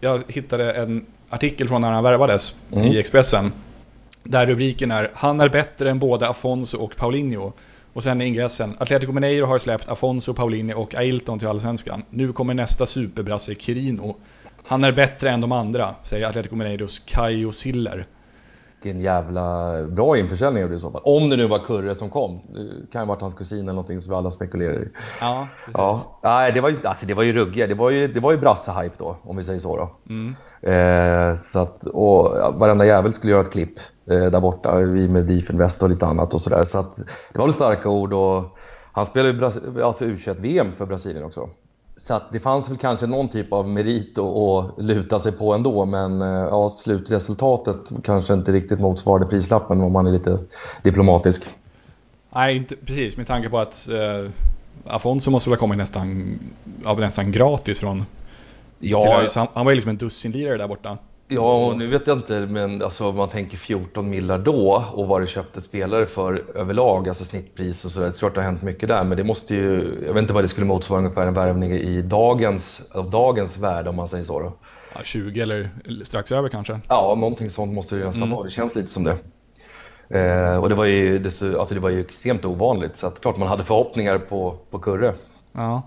[0.00, 2.86] jag hittade en artikel från när han värvades mm.
[2.86, 3.52] i Expressen.
[4.22, 7.52] Där rubriken är “Han är bättre än både Afonso och Paulinho”.
[7.92, 8.76] Och sen ingressen.
[8.78, 12.02] Atletico Mineiro har släppt Afonso, Paulinho och Ailton till Allsvenskan.
[12.10, 14.16] Nu kommer nästa superbrasse Kirino.
[14.66, 18.06] Han är bättre än de andra, säger Atletico Mineiros Kaio Siller.
[18.82, 21.02] Vilken jävla bra införsäljning gjorde i så fall.
[21.04, 22.40] Om det nu var Kurre som kom.
[22.48, 24.88] Det kan ju ha varit hans kusin eller någonting som vi alla spekulerar i.
[25.20, 26.18] Ja, ja.
[26.22, 27.66] Nej, det var ju, alltså, det var ju ruggiga.
[27.66, 29.90] Det var ju, det var ju brasse-hype då, om vi säger så då.
[30.08, 30.34] Mm.
[30.62, 32.24] Eh, så att, och
[32.60, 33.78] varenda jävel skulle göra ett klipp
[34.10, 34.76] eh, där borta.
[34.76, 36.64] Vi med Difen och lite annat och sådär.
[36.64, 36.96] Så att
[37.32, 38.58] det var väl starka ord och
[38.92, 41.48] han spelade ju alltså U21-VM för Brasilien också.
[41.98, 45.84] Så att det fanns väl kanske någon typ av merit att luta sig på ändå
[45.84, 50.38] men eh, ja, slutresultatet kanske inte riktigt motsvarade prislappen om man är lite
[50.82, 51.46] diplomatisk.
[52.30, 54.30] Nej, inte, precis med tanke på att eh,
[54.86, 56.38] Afonso måste väl ha kommit nästan,
[56.84, 58.04] ja, nästan gratis från...
[58.78, 60.98] Ja, till, han var ju liksom en dussinlirare där borta.
[61.30, 65.20] Ja, nu vet jag inte, men alltså, om man tänker 14 millar då och vad
[65.20, 68.06] det köpte spelare för överlag, alltså snittpris och sådär.
[68.06, 70.32] Det är klart det har hänt mycket där, men det måste ju, jag vet inte
[70.32, 74.24] vad det skulle motsvara ungefär en värvning i dagens, av dagens värde om man säger
[74.24, 74.52] så då.
[74.94, 75.70] Ja, 20 eller
[76.04, 76.80] strax över kanske?
[76.88, 78.36] Ja, någonting sånt måste det nästan mm.
[78.36, 78.44] vara.
[78.44, 79.18] Det känns lite som det.
[80.18, 83.36] Eh, och det var, ju, det, alltså det var ju extremt ovanligt, så att klart
[83.36, 85.14] man hade förhoppningar på, på Kurre.
[85.52, 85.82] Ja.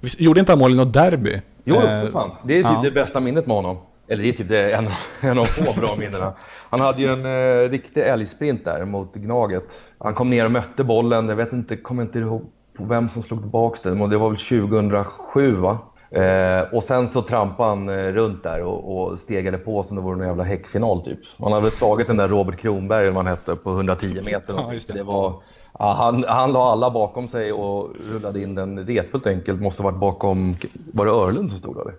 [0.00, 1.40] Vi gjorde inte han mål i något derby?
[1.64, 2.30] Jo, eh, för fan.
[2.44, 2.80] Det är typ ja.
[2.84, 3.76] det bästa minnet med honom.
[4.08, 4.88] Eller det är typ det, en,
[5.20, 6.32] en av få bra minnena.
[6.70, 9.80] Han hade ju en eh, riktig älgsprint där mot Gnaget.
[9.98, 11.28] Han kom ner och mötte bollen.
[11.28, 13.98] Jag vet inte, kommer inte ihåg vem som slog tillbaka den.
[13.98, 15.78] Men det var väl 2007 va?
[16.10, 20.02] Eh, och sen så trampade han eh, runt där och, och stegade på som det
[20.02, 21.18] vore en jävla häckfinal typ.
[21.38, 24.54] Han hade väl slagit den där Robert Kronberg eller vad han hette på 110 meter.
[24.56, 24.92] Ja, det.
[24.92, 25.02] det.
[25.02, 25.34] var,
[25.78, 29.60] ja, han, han la alla bakom sig och rullade in den retfullt enkelt.
[29.60, 30.56] Måste varit bakom,
[30.92, 31.94] var det Örlund som stod där?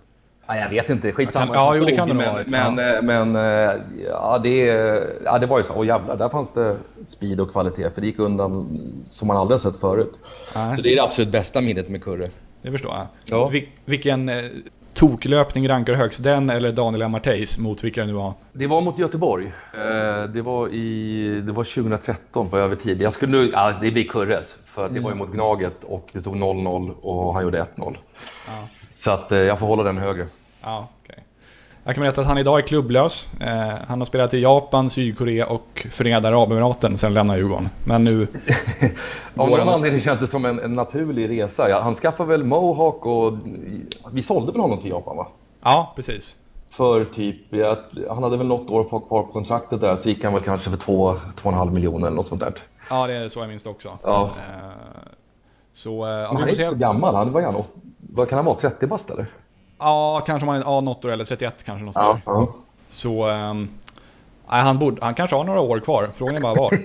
[0.50, 1.54] Ja, jag vet inte, skitsamma.
[1.54, 2.50] Ja, jo, det kan det men, varit.
[2.50, 3.02] Men, ja.
[3.02, 4.56] men eh, ja, det,
[5.24, 5.74] ja, det var ju så.
[5.76, 7.90] Åh jävlar, där fanns det speed och kvalitet.
[7.90, 10.12] För det gick undan som man aldrig sett förut.
[10.54, 10.76] Nej.
[10.76, 12.30] Så det är det absolut bästa minnet med Kurre.
[12.62, 13.06] Det förstår jag.
[13.24, 13.48] Ja.
[13.48, 14.44] Vil vilken eh,
[14.94, 16.22] toklöpning rankar högst?
[16.22, 18.32] Den eller Daniel Amarteis mot vilka det nu var?
[18.52, 19.52] Det var mot Göteborg.
[19.74, 23.02] Eh, det, var i, det var 2013 på övertid.
[23.02, 24.56] Jag skulle nu, ja, det blir Kurres.
[24.66, 24.94] För mm.
[24.94, 27.96] det var ju mot Gnaget och det stod 0-0 och han gjorde 1-0.
[28.46, 28.68] Ja.
[28.96, 30.26] Så att eh, jag får hålla den högre.
[30.62, 31.22] Ja, okay.
[31.84, 33.28] Jag kan berätta att han idag är klubblös.
[33.40, 37.68] Eh, han har spelat i Japan, Sydkorea och Förenade Arabemiraten sen lämnade Djurgården.
[37.84, 38.26] Men nu...
[39.36, 41.70] Av någon anledning känns det som en, en, naturlig resa.
[41.70, 43.32] Ja, han skaffade väl Mohawk och
[44.12, 45.26] vi sålde väl honom till Japan va?
[45.62, 46.36] Ja, precis.
[46.70, 50.34] För typ, ja, han hade väl något år kvar på kontraktet där så gick han
[50.34, 52.52] väl kanske för 2-2,5 miljoner eller något sånt där.
[52.90, 53.98] Ja, det är så jag minns det också.
[54.02, 54.24] Ja.
[54.24, 55.12] Eh,
[55.72, 57.64] så, eh, Men han är inte så gammal, han var gärna,
[57.98, 59.26] vad kan han vara, 30 bast eller?
[59.78, 61.84] Ja, kanske om han är ja, något år eller 31 kanske.
[61.84, 62.54] Något ja, ja.
[62.88, 63.28] Så...
[63.28, 63.70] Um,
[64.50, 66.10] nej, han, borde, han kanske har några år kvar.
[66.14, 66.78] Frågan är bara var.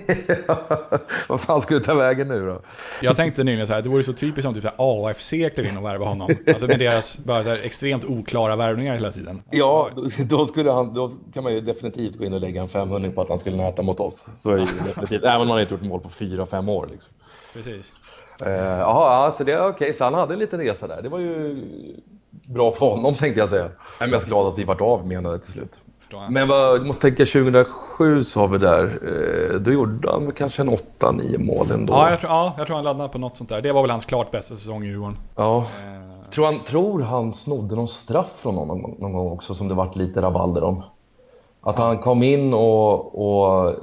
[1.28, 2.60] Vad fan ska du ta vägen nu då?
[3.00, 5.84] Jag tänkte nyligen så här, det vore så typiskt om typ AFC klev in och
[5.84, 6.30] värva honom.
[6.46, 9.42] Alltså med deras bara så här, extremt oklara värvningar hela tiden.
[9.50, 13.10] Ja, då, skulle han, då kan man ju definitivt gå in och lägga en 500
[13.10, 14.28] på att han skulle näta mot oss.
[14.36, 15.24] Så är det ju definitivt.
[15.24, 16.88] Även om han inte gjort mål på 4-5 år.
[16.92, 17.12] Liksom.
[17.52, 17.92] Precis.
[18.42, 19.70] Eh, jaha, uh, alltså det är okej.
[19.70, 19.92] Okay.
[19.92, 21.02] Så han hade en liten resa där.
[21.02, 21.64] Det var ju
[22.48, 23.68] bra för honom tänkte jag säga.
[23.98, 25.72] Jag är mest glad att vi vart av med det till slut.
[26.28, 28.84] Men vad, du måste tänka 2007 sa vi där.
[28.84, 31.92] Eh, då gjorde han kanske en 8-9 mål ändå.
[31.92, 33.62] Ja jag, tror, ja, jag tror han laddade på något sånt där.
[33.62, 35.16] Det var väl hans klart bästa säsong i Djurgården.
[35.36, 35.66] Ja.
[36.30, 39.96] tror han, tror han snodde någon straff från honom någon gång också som det vart
[39.96, 40.82] lite rabalder om.
[41.60, 43.74] Att han kom in och, och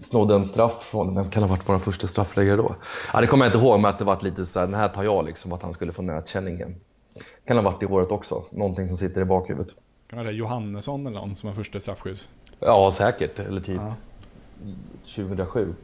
[0.00, 2.74] snodde en straff från, vem kan ha varit vår första straffläggare då?
[3.12, 4.88] Ja, det kommer jag inte ihåg, men att det var lite så här, den här
[4.88, 6.74] tar jag liksom, att han skulle få nötkänningen.
[7.44, 9.74] Kan ha varit i året också, någonting som sitter i bakhuvudet.
[10.06, 12.18] Kan det vara Johannesson eller någon som var första straffskydd?
[12.60, 13.94] Ja, säkert, eller typ ja.
[15.14, 15.74] 2007,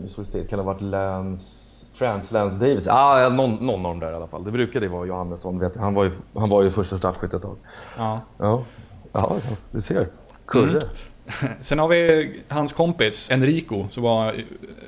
[0.00, 2.86] nu såg det kan det ha varit Lance, Frans Lance Davis?
[2.86, 4.44] Ja, någon, någon av dem där i alla fall.
[4.44, 5.82] Det brukade vara Johannesson, vet jag.
[5.82, 7.56] Han var ju, han var ju första straffskytt ett tag.
[7.96, 8.20] Ja.
[8.38, 8.64] Ja,
[9.12, 9.36] ja
[9.70, 10.08] du ser.
[10.46, 10.80] Kurre.
[10.80, 10.88] Mm.
[11.60, 14.32] Sen har vi hans kompis Enrico som var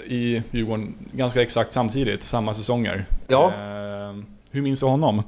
[0.07, 3.05] i Djurgården ganska exakt samtidigt, samma säsonger.
[3.27, 3.47] Ja.
[3.47, 4.17] Eh,
[4.51, 5.23] hur minns du honom?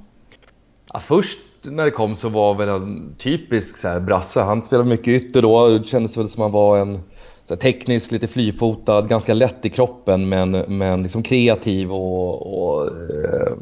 [0.92, 4.40] Ja, först när det kom så var väl en typisk så här, brasse.
[4.40, 5.68] Han spelade mycket ytter då.
[5.68, 7.00] Det kändes väl som han var en
[7.44, 12.86] så här, teknisk, lite flyfotad, ganska lätt i kroppen men, men liksom kreativ och, och
[12.86, 13.52] eh,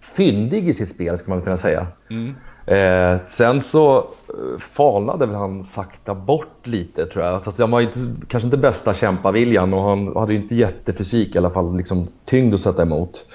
[0.00, 1.86] fyndig i sitt spel ska man kunna säga.
[2.10, 2.34] Mm.
[2.66, 7.34] Eh, sen så eh, falnade väl han sakta bort lite tror jag.
[7.34, 7.98] Alltså, han var inte,
[8.28, 12.54] kanske inte bästa kämpaviljan och han hade ju inte jättefysik i alla fall, liksom tyngd
[12.54, 13.26] att sätta emot.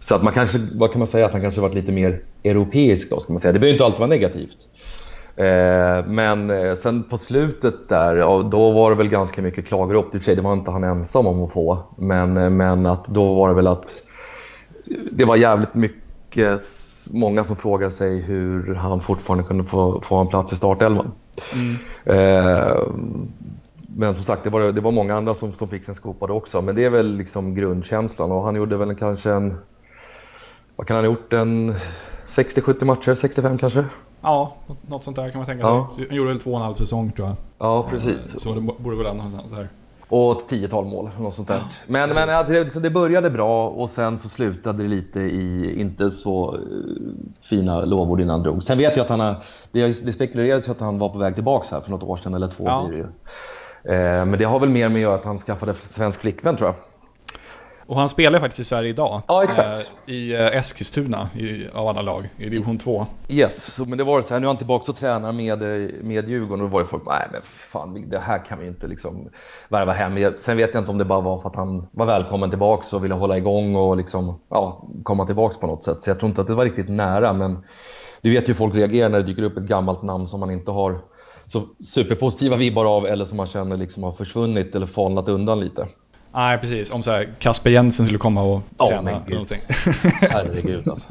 [0.00, 3.10] Så att man kanske, vad kan man säga, att han kanske varit lite mer europeisk
[3.10, 3.52] då ska man säga.
[3.52, 4.56] Det behöver inte alltid vara negativt.
[5.36, 8.16] Eh, men eh, sen på slutet där,
[8.50, 10.12] då var det väl ganska mycket klagorop.
[10.24, 11.78] Det var inte han ensam om att få.
[11.96, 14.02] Men, eh, men att då var det väl att
[15.12, 16.60] det var jävligt mycket
[17.10, 21.12] många som frågar sig hur han fortfarande kunde få, få en plats i startelvan.
[21.54, 21.76] Mm.
[22.04, 22.82] Eh,
[23.96, 26.62] men som sagt, det var, det var många andra som, som fick sin skopade också.
[26.62, 29.58] Men det är väl liksom grundkänslan och han gjorde väl kanske en...
[30.78, 31.32] Vad kan han ha gjort?
[31.32, 31.74] En
[32.28, 33.14] 60-70 matcher?
[33.14, 33.84] 65 kanske?
[34.20, 34.56] Ja,
[34.88, 35.90] något sånt där kan man tänka ja.
[35.96, 36.06] sig.
[36.08, 37.36] Han gjorde väl två och en halv säsong tror jag.
[37.58, 38.40] Ja, precis.
[38.40, 39.68] Så det borde väl landa någonstans där.
[40.08, 41.62] Och ett tiotal mål, något sånt där.
[41.86, 45.80] Men, men ja, det, liksom, det började bra och sen så slutade det lite i
[45.80, 46.60] inte så uh,
[47.40, 48.62] fina lovord innan han drog.
[48.62, 49.34] Sen vet jag att han har,
[49.72, 52.48] det, det spekulerades att han var på väg tillbaka här för något år sedan eller
[52.48, 52.86] två ja.
[52.88, 53.08] blir det ju.
[53.94, 56.68] Eh, men det har väl mer med att göra att han skaffade svensk flickvän tror
[56.68, 56.74] jag.
[57.88, 59.22] Och han spelar faktiskt i Sverige idag.
[59.28, 59.92] Ja, exakt.
[60.06, 63.06] Eh, I eh, Eskilstuna i, av alla lag, i division 2.
[63.28, 65.60] Yes, men det var så här, nu är han tillbaka och tränar med,
[66.04, 68.86] med Djurgården och då var det folk, nej men fan det här kan vi inte
[68.86, 69.28] liksom
[69.68, 70.32] värva hem.
[70.44, 73.04] Sen vet jag inte om det bara var för att han var välkommen tillbaka och
[73.04, 76.00] ville hålla igång och liksom, ja, komma tillbaka på något sätt.
[76.00, 77.58] Så jag tror inte att det var riktigt nära, men
[78.20, 80.50] du vet ju hur folk reagerar när det dyker upp ett gammalt namn som man
[80.50, 81.00] inte har
[81.46, 85.88] så superpositiva vibbar av eller som man känner liksom har försvunnit eller falnat undan lite.
[86.38, 86.90] Nej, precis.
[86.90, 89.60] Om så här, Kasper Jensen skulle komma och oh, träna eller någonting.
[90.20, 91.08] Herregud alltså.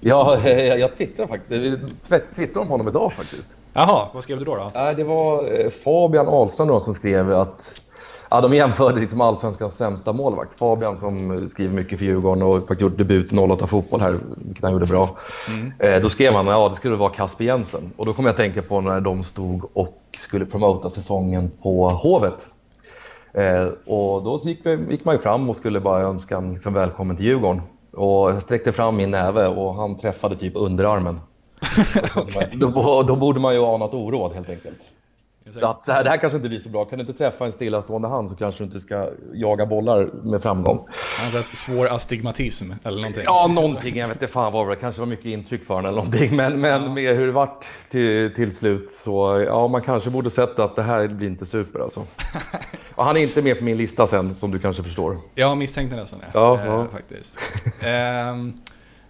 [0.00, 2.34] Ja, jag, jag twittrade faktiskt.
[2.34, 3.48] twittrade om honom idag faktiskt.
[3.72, 4.56] Jaha, vad skrev du då?
[4.56, 4.70] då?
[4.74, 7.80] Nej, det var eh, Fabian Ahlström då, som skrev att
[8.30, 10.58] Ja, de jämförde liksom allsvenskans sämsta målvakt.
[10.58, 14.72] Fabian som skriver mycket för Djurgården och faktiskt gjort debut 08 fotboll här, vilket han
[14.72, 15.16] gjorde bra.
[15.48, 15.72] Mm.
[15.78, 17.92] Eh, då skrev han att ja, det skulle vara Kasper Jensen.
[17.96, 21.88] Och då kom jag att tänka på när de stod och skulle promota säsongen på
[21.88, 22.46] Hovet.
[23.32, 27.16] Eh, och då gick, gick, man ju fram och skulle bara önska en liksom, välkommen
[27.16, 27.62] till Djurgården.
[27.92, 31.20] Och jag sträckte fram min näve och han träffade typ underarmen.
[32.16, 32.46] okay.
[32.56, 34.78] då, då, borde man ju ha något oråd helt enkelt.
[35.60, 36.84] Så att så här, det här kanske inte blir så bra.
[36.84, 40.42] Kan du inte träffa en stillastående hand så kanske du inte ska jaga bollar med
[40.42, 40.86] framgång.
[41.18, 43.22] Han svår astigmatism eller någonting.
[43.26, 43.96] Ja, någonting.
[43.96, 46.36] Jag vet inte fan vad det kanske var mycket intryck för honom eller någonting.
[46.36, 46.88] Men, men ja.
[46.94, 50.82] med hur det vart till, till slut så ja, man kanske borde sett att det
[50.82, 52.06] här blir inte super alltså.
[52.94, 55.18] Och han är inte med på min lista sen som du kanske förstår.
[55.34, 56.30] Jag misstänkte nästan det.
[56.34, 56.86] Ja, eh, ja.
[56.92, 57.38] Faktiskt.
[57.80, 58.36] eh,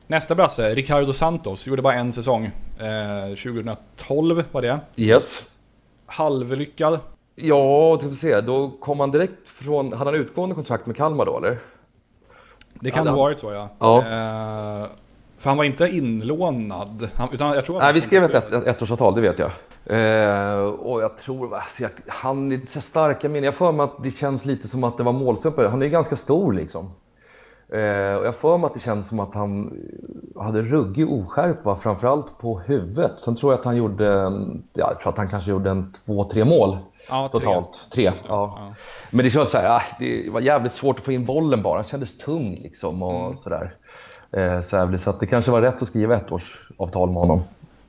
[0.07, 2.45] nästa brasse, Ricardo Santos, gjorde bara en säsong.
[2.79, 4.81] Eh, 2012 var det.
[4.97, 5.43] Yes
[6.11, 6.99] halvlyckad?
[7.35, 8.40] Ja, ska vi se.
[8.40, 9.92] Då kom han direkt från...
[9.92, 11.59] Hade han utgående kontrakt med Kalmar då, eller?
[12.75, 13.68] Det kan ha varit så, ja.
[13.79, 13.99] ja.
[13.99, 14.88] Eh,
[15.38, 17.09] för han var inte inlånad.
[17.14, 19.51] Han, utan jag tror Nej, vi skrev ett, ett, ettårsavtal, det vet jag.
[19.87, 21.55] Eh, och jag tror...
[21.55, 23.44] Alltså, jag, han är så starka minnen.
[23.44, 25.68] Jag får mig att det känns lite som att det var målsumper.
[25.68, 26.90] Han är ganska stor liksom.
[27.72, 29.72] Eh, och jag får mig att det känns som att han
[30.37, 33.20] hade ruggig oskärpa, framförallt på huvudet.
[33.20, 34.04] Sen tror jag att han gjorde,
[34.72, 36.78] ja, jag tror att han kanske gjorde en två, tre mål
[37.09, 37.88] ja, totalt.
[37.92, 38.04] Tre.
[38.04, 38.14] Ja.
[38.28, 38.74] ja.
[39.11, 41.74] Men det känns så här, ah, det var jävligt svårt att få in bollen bara.
[41.74, 43.37] Han kändes tung liksom och mm.
[43.37, 43.74] sådär.
[44.33, 47.42] Eh, så, så det kanske var rätt att skriva ett års avtal med honom.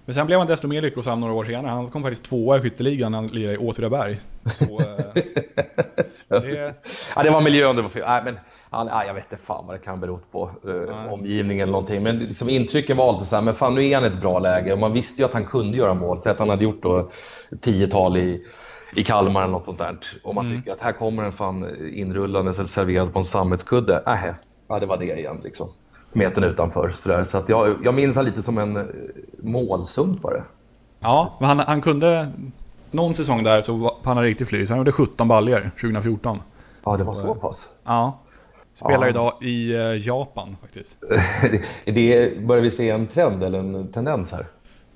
[0.06, 1.72] Men sen blev han desto mer lyckosam några år senare.
[1.72, 4.20] Han kom faktiskt tvåa i skytteligan när han lirade i Åtvidaberg.
[4.58, 5.24] Så, eh,
[6.40, 6.74] det...
[7.16, 8.04] Ja, det var miljön det var fel.
[8.08, 8.40] Nej, men
[8.70, 12.04] han, ja, jag vet inte fan vad det kan bero på, eh, omgivningen eller någonting.
[12.04, 14.40] Men liksom, intrycken var alltid så här, men fan nu är han i ett bra
[14.40, 14.74] läge.
[14.74, 17.10] Och man visste ju att han kunde göra mål, så att han hade gjort då
[17.62, 18.44] tiotal i,
[18.96, 19.98] i Kalmar eller något sånt där.
[20.24, 20.58] Och man mm.
[20.58, 24.04] tycker att här kommer en fan inrullande eller serverad på en sammetskudde.
[24.08, 24.34] Äh,
[24.68, 25.70] ja, det var det igen liksom.
[26.08, 26.90] smeten utanför.
[26.90, 28.84] Så, så att jag, jag minns han lite som en eh,
[29.40, 30.44] målsumpare.
[31.00, 32.32] Ja, men han, han kunde...
[32.92, 36.40] Någon säsong där så var han riktigt fly, så han gjorde 17 baljer 2014.
[36.84, 37.70] Ja, det var så pass.
[37.84, 38.20] Ja.
[38.74, 39.10] Spelar Ja.
[39.10, 40.98] idag i eh, Japan faktiskt.
[41.86, 44.48] Är det, börjar vi se en trend eller en tendens här?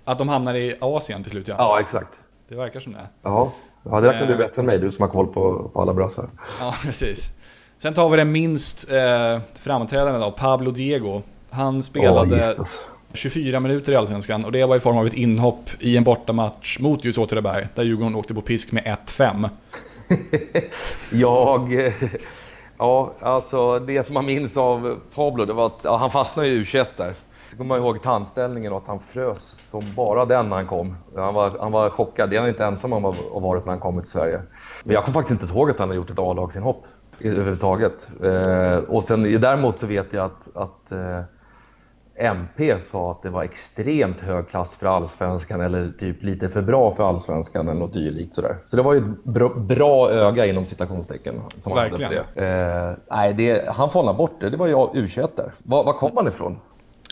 [0.05, 1.55] Att de hamnar i Asien till slut ja.
[1.57, 2.09] Ja, exakt.
[2.49, 3.07] Det verkar som det.
[3.21, 3.51] Ja,
[3.83, 4.37] ja det där kan du Eh.
[4.39, 6.29] bättre än mig, du som har koll på, på alla brassar.
[6.59, 7.31] Ja, precis.
[7.77, 11.21] Sen tar vi den minst eh, framträdande då, Pablo Diego.
[11.49, 12.87] Han spelade Jesus.
[13.15, 16.79] 24 minuter i Allsvenskan och det var i form av ett inhopp i en bortamatch
[16.79, 19.49] mot just Åtvidaberg där Djurgården åkte på pisk med 1-5.
[21.11, 21.85] Jag...
[21.85, 21.93] Eh,
[22.77, 26.63] ja, alltså det som man minns av Pablo, det var att ja, han fastnade i
[26.63, 27.13] U21 där.
[27.49, 30.95] Så kommer man ihåg tandställningen och att han frös som bara den när han kom.
[31.15, 32.29] Han var, han var chockad.
[32.29, 34.41] Det är han inte ensam om att ha varit när han kom till Sverige.
[34.83, 36.83] Men jag kommer faktiskt inte ihåg att han har gjort ett A-lagsinhopp
[37.19, 38.11] överhuvudtaget.
[38.23, 41.21] Eh, och sen däremot så vet jag att, att eh,
[42.17, 46.93] MP sa att det var extremt hög klass för allsvenskan eller typ lite för bra
[46.93, 48.57] för allsvenskan eller något dylikt sådär.
[48.65, 51.41] Så det var ju ett bra, bra öga inom citationstecken.
[51.59, 52.45] Som han hade på det.
[52.45, 54.49] Eh, nej, det, han får bort det.
[54.49, 55.51] Det var jag U21 där.
[55.57, 56.59] Var, var kom han ifrån?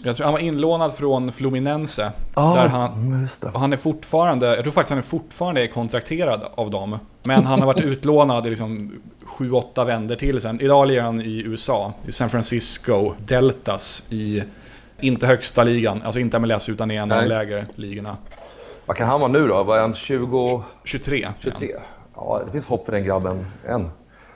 [0.05, 2.11] Jag tror han var inlånad från Fluminense.
[2.33, 6.99] Ah, där han, han är fortfarande, jag tror faktiskt han är fortfarande kontrakterad av dem.
[7.23, 8.91] Men han har varit utlånad i liksom
[9.37, 10.61] 7-8 vänder till sen.
[10.61, 14.43] Idag lirar han i USA, i San Francisco Deltas i
[15.03, 18.17] inte högsta ligan, alltså inte MLS utan i en av de lägre ligorna.
[18.85, 19.63] Vad kan han vara nu då?
[19.63, 21.27] Var han 20, 23.
[21.39, 21.71] 23?
[22.15, 23.89] Ja, det finns hopp för den grabben än.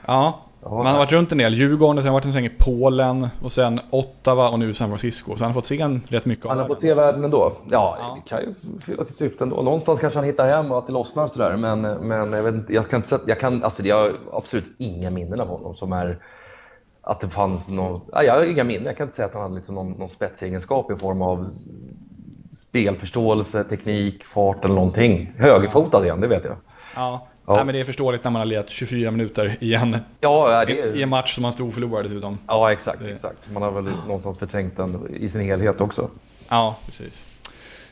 [0.06, 1.54] Ja, men han har varit runt en del.
[1.54, 4.88] Djurgården, sen har han varit en sväng i Polen och sen Ottawa och nu San
[4.88, 5.36] Francisco.
[5.36, 6.76] Så han har fått se en rätt mycket av Han har världen.
[6.76, 7.52] fått se världen ändå.
[7.70, 8.18] Ja, Ja.
[8.24, 8.54] det kan ju
[8.86, 9.62] fylla sitt syfte ändå.
[9.62, 11.56] Någonstans kanske han hittar hem och att det lossnar sådär.
[11.56, 15.10] Men, men jag, vet inte, jag kan inte jag kan, alltså jag har absolut inga
[15.10, 16.18] minnen av honom som är
[17.08, 18.84] att det fanns någon, ja, jag har inga minnen.
[18.86, 21.50] Jag kan inte säga att han hade liksom någon, någon spetsegenskap i form av
[22.52, 25.32] spelförståelse, teknik, fart eller någonting.
[25.38, 26.56] Högerfotad igen, det vet jag.
[26.94, 27.56] Ja, Ja.
[27.56, 30.72] Nej, men det är förståeligt när man har lirat 24 minuter i en, Ja, det
[30.72, 32.38] i en match som man stod och förlorade dessutom.
[32.46, 33.50] ja exakt, Det- exakt.
[33.52, 36.10] Man har väl någonstans förträngt den i sin helhet också.
[36.48, 37.24] Ja, precis.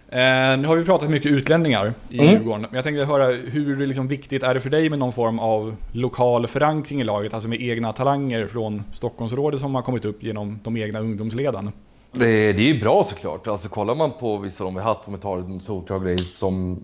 [0.08, 2.30] Eh, nu har vi pratat mycket utlänningar i Mm.
[2.30, 2.60] Djurgården.
[2.60, 5.76] Men jag tänkte höra hur liksom viktigt är det för dig med någon form av
[5.92, 7.34] lokal förankring i laget?
[7.34, 11.70] Alltså med egna talanger från Stockholmsrådet som har kommit upp genom de egna ungdomsleden.
[12.12, 13.46] Det, det är ju bra såklart.
[13.46, 16.72] Alltså kollar man på vissa de vi haft, om vi tar en solklar grej som
[16.72, 16.78] eh,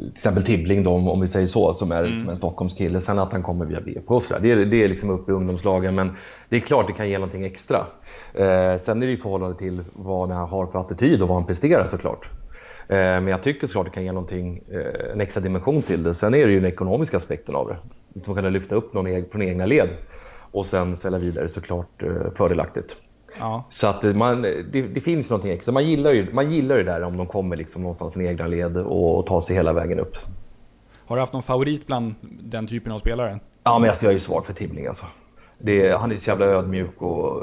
[0.00, 3.00] till exempel Tibbling då, om om vi säger så, som är som en Stockholmskille.
[3.00, 4.40] Sen att han kommer via BP och sådär.
[4.42, 6.16] Det, är- det är liksom uppe i ungdomslagen, men
[6.48, 7.86] det är klart det kan ge någonting extra.
[8.34, 11.46] Eh, sen är det i förhållande till vad han har för attityd och vad han
[11.46, 12.30] presterar såklart.
[12.88, 16.14] Eh, men jag tycker såklart det kan ge någonting, eh, en extra dimension till det.
[16.14, 17.76] Sen är det ju den ekonomiska aspekten av det.
[18.24, 19.88] Som kan lyfta upp någon från egna led
[20.50, 22.96] och sen sälja vidare såklart eh, fördelaktigt.
[23.38, 25.72] Ja, Så att man, det, det finns någonting extra.
[25.72, 28.76] Man gillar ju man gillar det där om de kommer liksom någonstans från egna led
[28.76, 30.16] och, och tar sig hela vägen upp.
[31.06, 33.40] har du haft någon favorit bland den typen av spelare?
[33.64, 35.04] Ja, men alltså, jag är ju svag för Tibbling alltså.
[35.58, 37.42] Det, han är så jävla ödmjuk och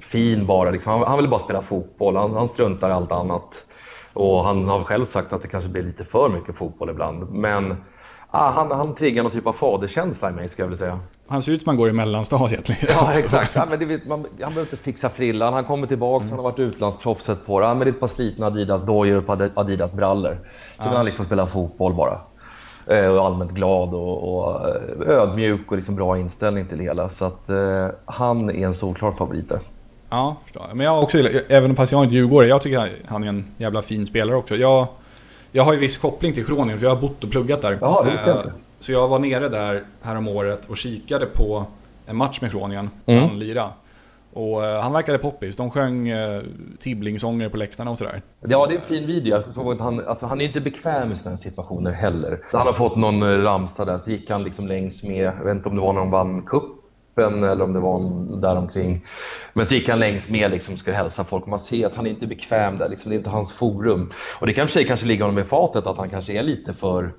[0.00, 0.70] fin bara.
[0.70, 0.92] Liksom.
[0.92, 2.16] Han, han vill bara spela fotboll.
[2.16, 3.64] Han, han struntar i allt annat.
[4.18, 7.30] Och han har själv sagt att det kanske blir lite för mycket fotboll ibland.
[7.30, 7.76] Men
[8.30, 11.00] ah, han, han triggar någon typ av faderkänsla i mig, skulle jag vilja säga.
[11.28, 12.68] Han ser ut som han går i mellanstadiet.
[12.68, 12.88] liksom.
[12.94, 13.50] Ja, exakt.
[13.54, 15.52] Ja, men vet, man, han behöver inte fixa frillan.
[15.52, 17.66] Han kommer tillbaks, han har varit utlandsproffset på det.
[17.66, 20.36] Ja, men det är ett par slitna Adidas-dojor och ett par Adidas-brallor.
[20.78, 22.20] Så vill han liksom spela fotboll bara.
[22.86, 27.08] Eh, Och allmänt glad och, och eh, ödmjuk och liksom bra inställning till det hela.
[27.08, 29.60] Så att eh, han är en solklar favorit där.
[30.10, 30.70] Ja, förstår.
[30.74, 33.28] Men jag har också gillat- även fast jag inte är djurgårdare, jag tycker han är
[33.28, 34.56] en jävla fin spelare också.
[34.56, 34.86] Jag,
[35.52, 37.78] jag har ju viss koppling till Kroningen för jag har bott och pluggat där.
[37.80, 38.52] Jaha, det visste jag Eh, inte.
[38.80, 41.64] Så jag var nere där härom året och kikade på
[42.06, 42.90] en match med Kroningen.
[43.06, 43.28] Mm.
[43.28, 43.70] Han lirade.
[44.32, 45.56] Och eh, han verkade poppis.
[45.56, 46.42] De sjöng uh,
[46.78, 48.22] Tibblingsånger på läktarna och sådär.
[48.40, 49.34] Ja, det är en fin video.
[49.46, 52.40] Jag såg att han, alltså, han är inte bekväm i sådana här situationer heller.
[52.52, 55.56] Han har fått någon eh, ramsa där, så gick han liksom längs med, jag vet
[55.56, 56.42] inte om det var när de vann
[57.18, 59.06] cupen eller om det var där omkring.
[59.52, 62.06] Men så gick han längs med liksom, skulle hälsa folk och man ser att han
[62.06, 62.88] är inte bekväm där.
[62.88, 64.10] Liksom, det är inte hans forum.
[64.40, 67.12] Och det kanske kanske ligger honom i fatet att han kanske är lite för,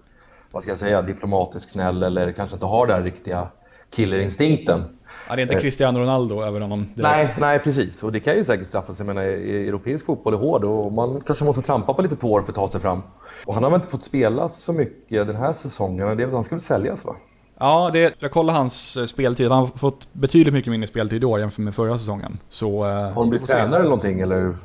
[0.51, 3.47] vad ska jag säga, diplomatisk snäll eller kanske inte har den riktiga
[3.91, 4.83] killerinstinkten.
[5.29, 6.97] Ja, det är inte Cristiano Ronaldo över honom direkt.
[6.97, 8.03] Nej, nej precis.
[8.03, 9.05] Och det kan ju säkert straffa sig.
[9.05, 12.51] Jag menar, europeisk fotboll är hård och man kanske måste trampa på lite tår för
[12.51, 13.01] att ta sig fram.
[13.45, 16.17] Och han har väl inte fått spela så mycket den här säsongen.
[16.17, 17.15] Det är han ska väl säljas va?
[17.59, 19.49] Ja, det, jag kollade hans eh, speltid.
[19.51, 22.39] Han har fått betydligt mycket mindre speltid i år jämfört med förra säsongen.
[22.49, 22.85] Så...
[22.85, 24.57] eh, Har han blivit tränare eller någonting eller?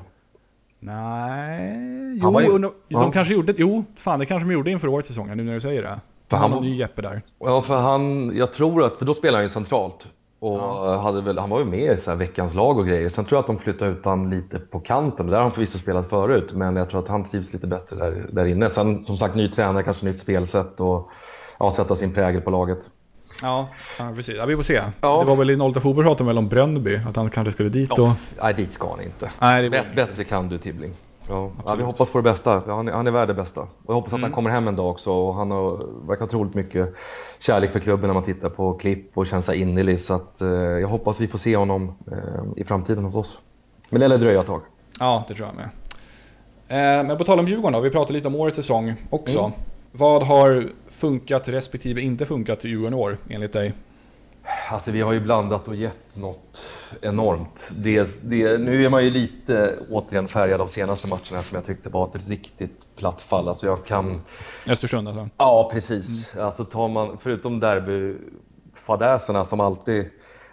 [0.80, 2.18] Nej...
[2.22, 3.10] Jo, var ju- de Ja.
[3.10, 3.54] kanske gjorde...
[3.56, 6.00] Jo, fan det kanske de gjorde inför årets säsong nu när du säger det.
[6.30, 7.22] För han var var- ny Jeppe där.
[7.38, 10.06] Ja, för han, jag tror att, för då spelar han ju centralt.
[10.40, 10.96] Och ja.
[11.00, 13.08] hade väl, han var ju med i så veckans lag och grejer.
[13.08, 15.26] Sen tror jag att de flyttade ut han lite på kanten.
[15.26, 18.26] Där har han förvisso spelat förut, men jag tror att han trivs lite bättre där,
[18.32, 18.70] där inne.
[18.70, 21.10] Sen som sagt, ny tränare, kanske nytt spelsätt och
[21.58, 22.90] ja, sätta sin prägel på laget.
[23.42, 24.34] Ja, ja precis.
[24.38, 24.82] Ja, vi får se.
[25.00, 25.20] Ja.
[25.20, 27.98] Det var väl i 08 Fotboll pratade väl om Brönnby, att han kanske skulle dit
[27.98, 28.10] och...
[28.42, 29.30] Nej, dit ska han inte.
[29.40, 30.94] Nej, det Bättre kan du Tibbling.
[31.28, 32.62] Ja, ja, vi hoppas på det bästa.
[32.66, 33.60] Han är, han är värd det bästa.
[33.60, 34.24] Och jag hoppas mm.
[34.24, 35.12] att han kommer hem en dag också.
[35.12, 36.94] Och han har, verkar otroligt mycket
[37.38, 40.00] kärlek för klubben när man tittar på klipp och känner sig innerlig.
[40.00, 43.38] Så att, eh, jag hoppas vi får se honom eh, i framtiden hos oss.
[43.90, 44.60] Men det lär dröja ett tag.
[44.98, 45.68] Ja, det tror jag med.
[46.68, 49.38] Eh, men på tal om Djurgården då, vi pratade lite om årets säsong också.
[49.38, 49.52] Mm.
[49.96, 53.72] Vad har funkat respektive inte funkat i Djurgården år, enligt dig?
[54.70, 57.70] Alltså vi har ju blandat och gett något enormt.
[57.76, 61.88] Det, det, nu är man ju lite återigen färgad av senaste matcherna som jag tyckte
[61.88, 63.48] var ett riktigt platt fall.
[63.48, 64.20] Alltså jag kan...
[64.66, 65.28] Östersund alltså?
[65.36, 66.34] Ja, precis.
[66.34, 66.46] Mm.
[66.46, 70.10] Alltså tar man, förutom derbyfadäserna som alltid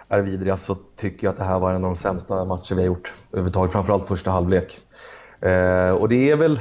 [0.08, 2.82] är vidriga så tycker jag att det här var en av de sämsta matcher vi
[2.82, 3.72] har gjort överhuvudtaget.
[3.72, 4.80] Framförallt första halvlek.
[5.40, 6.60] Eh, och det är väl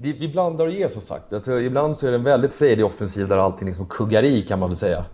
[0.00, 1.32] vi, vi blandar och ger som sagt.
[1.32, 4.58] Alltså, ibland så är det en väldigt fredig offensiv där allting liksom kuggar i kan
[4.58, 5.04] man väl säga.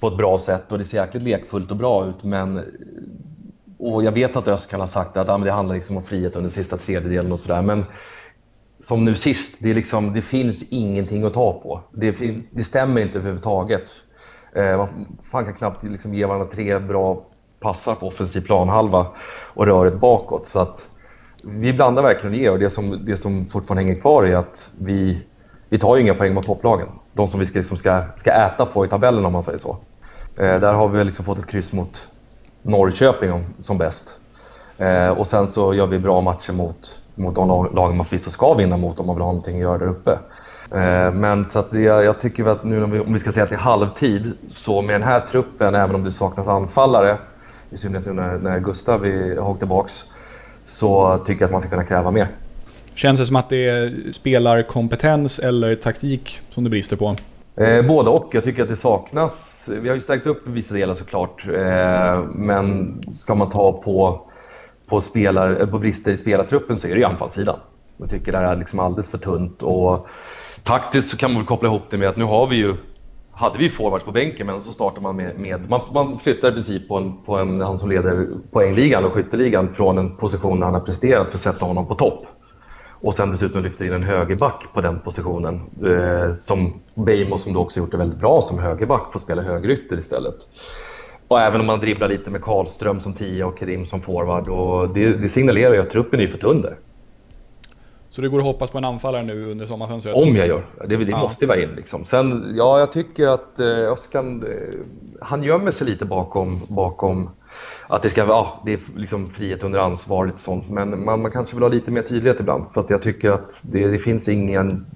[0.00, 2.62] På ett bra sätt och det ser jäkligt lekfullt och bra ut men
[3.78, 6.36] och jag vet att Öst kan ha sagt att ah, det handlar liksom om frihet
[6.36, 7.84] under sista tredjedelen och sådär men
[8.78, 11.80] som nu sist, det, liksom, det finns ingenting att ta på.
[11.92, 12.16] Det,
[12.50, 13.94] det stämmer inte överhuvudtaget.
[14.52, 14.88] Eh, man
[15.22, 17.26] fan kan knappt liksom ge varandra tre bra
[17.60, 19.06] passar på offensiv planhalva
[19.54, 20.46] och röret bakåt.
[20.46, 20.90] Så att,
[21.50, 24.72] vi blandar verkligen och ger och det som, det som fortfarande hänger kvar är att
[24.80, 25.22] vi,
[25.68, 26.88] vi tar ju inga poäng mot topplagen.
[27.12, 29.76] De som vi ska, liksom ska, ska äta på i tabellen om man säger så.
[30.36, 32.08] Eh, där har vi liksom fått ett kryss mot
[32.62, 34.18] Norrköping om, som bäst.
[34.78, 38.54] Eh, och sen så gör vi bra matcher mot, mot de lag man förvisso ska
[38.54, 40.18] vinna mot om man vill ha någonting att göra där uppe.
[40.70, 43.44] Eh, men så att det, jag tycker att nu om vi, om vi ska säga
[43.44, 47.18] att det är halvtid så med den här truppen, även om det saknas anfallare,
[47.70, 50.04] i synnerhet nu när, när Gustav har åkt tillbaks,
[50.68, 52.28] så tycker jag att man ska kunna kräva mer.
[52.94, 57.16] Känns det som att det är spelarkompetens eller taktik som det brister på?
[57.56, 58.30] Eh, både och.
[58.32, 59.68] Jag tycker att det saknas.
[59.82, 61.46] Vi har ju stärkt upp vissa delar såklart.
[61.46, 64.20] Eh, men ska man ta på,
[64.86, 67.58] på, spelar, på brister i spelartruppen så är det ju anfallssidan.
[67.96, 69.62] Jag tycker det här är liksom alldeles för tunt.
[69.62, 70.08] Och
[70.62, 72.74] taktiskt så kan man väl koppla ihop det med att nu har vi ju
[73.38, 76.52] hade vi forwards på bänken men så startar man med, med man, man, flyttar i
[76.52, 80.64] princip på en, på en, han som leder poängligan och skytteligan från en position där
[80.64, 82.26] han har presterat för att sätta honom på topp.
[83.00, 85.60] Och sen dessutom lyfter in en högerback på den positionen.
[85.86, 89.98] Eh, som Beijmo som då också gjort det väldigt bra som högerback får spela högerytter
[89.98, 90.36] istället.
[91.28, 94.48] Och även om man dribblar lite med Karlström som tia och Krim som forward.
[94.48, 96.76] Och det, det signalerar ju att truppen är för tunn där.
[98.18, 100.16] Så det går att hoppas på en anfallare nu under sommarfönstret?
[100.16, 100.66] Om jag gör.
[100.86, 101.18] Det, det ja.
[101.18, 102.04] måste vara in liksom.
[102.04, 104.78] Sen, ja, jag tycker att eh, Öskan, eh,
[105.20, 107.30] han gömmer sig lite bakom, bakom
[107.86, 110.70] att det ska vara ja, det är liksom frihet under ansvar lite sånt.
[110.70, 112.64] Men man, man kanske vill ha lite mer tydlighet ibland.
[112.74, 114.86] För att jag tycker att det, det finns ingen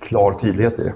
[0.00, 0.94] klar tydlighet i det.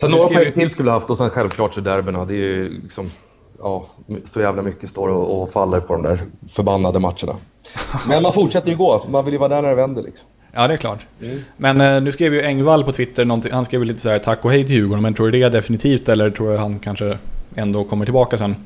[0.00, 2.24] Sen några poäng till skulle jag haft och sen självklart så derbyna.
[2.24, 3.10] Det är ju liksom,
[3.58, 3.86] ja,
[4.24, 7.36] så jävla mycket står och, och faller på de där förbannade matcherna.
[8.08, 10.28] Men man fortsätter ju gå, man vill ju vara där när det vänder liksom.
[10.52, 11.06] Ja, det är klart.
[11.22, 11.40] Mm.
[11.56, 14.50] Men eh, nu skrev ju Engvall på Twitter, han skrev lite så här tack och
[14.50, 17.18] hej till Djurgården, men tror du det är definitivt eller tror du han kanske
[17.54, 18.56] ändå kommer tillbaka sen?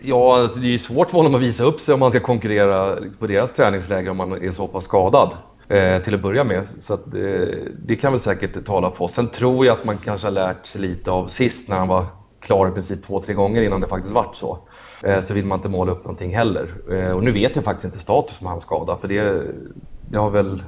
[0.00, 2.96] Ja, det är ju svårt för honom att visa upp sig om man ska konkurrera
[3.18, 5.30] på deras träningsläger om man är så pass skadad
[5.68, 6.66] eh, till att börja med.
[6.78, 7.48] Så att, eh,
[7.86, 9.08] det kan väl säkert tala på.
[9.08, 12.06] Sen tror jag att man kanske har lärt sig lite av sist när han var
[12.40, 14.58] klar i princip två, tre gånger innan det faktiskt vart så.
[15.02, 16.74] Eh, så vill man inte måla upp någonting heller.
[16.90, 19.42] Eh, och nu vet jag faktiskt inte status med hans skada för det,
[20.10, 20.62] det har väl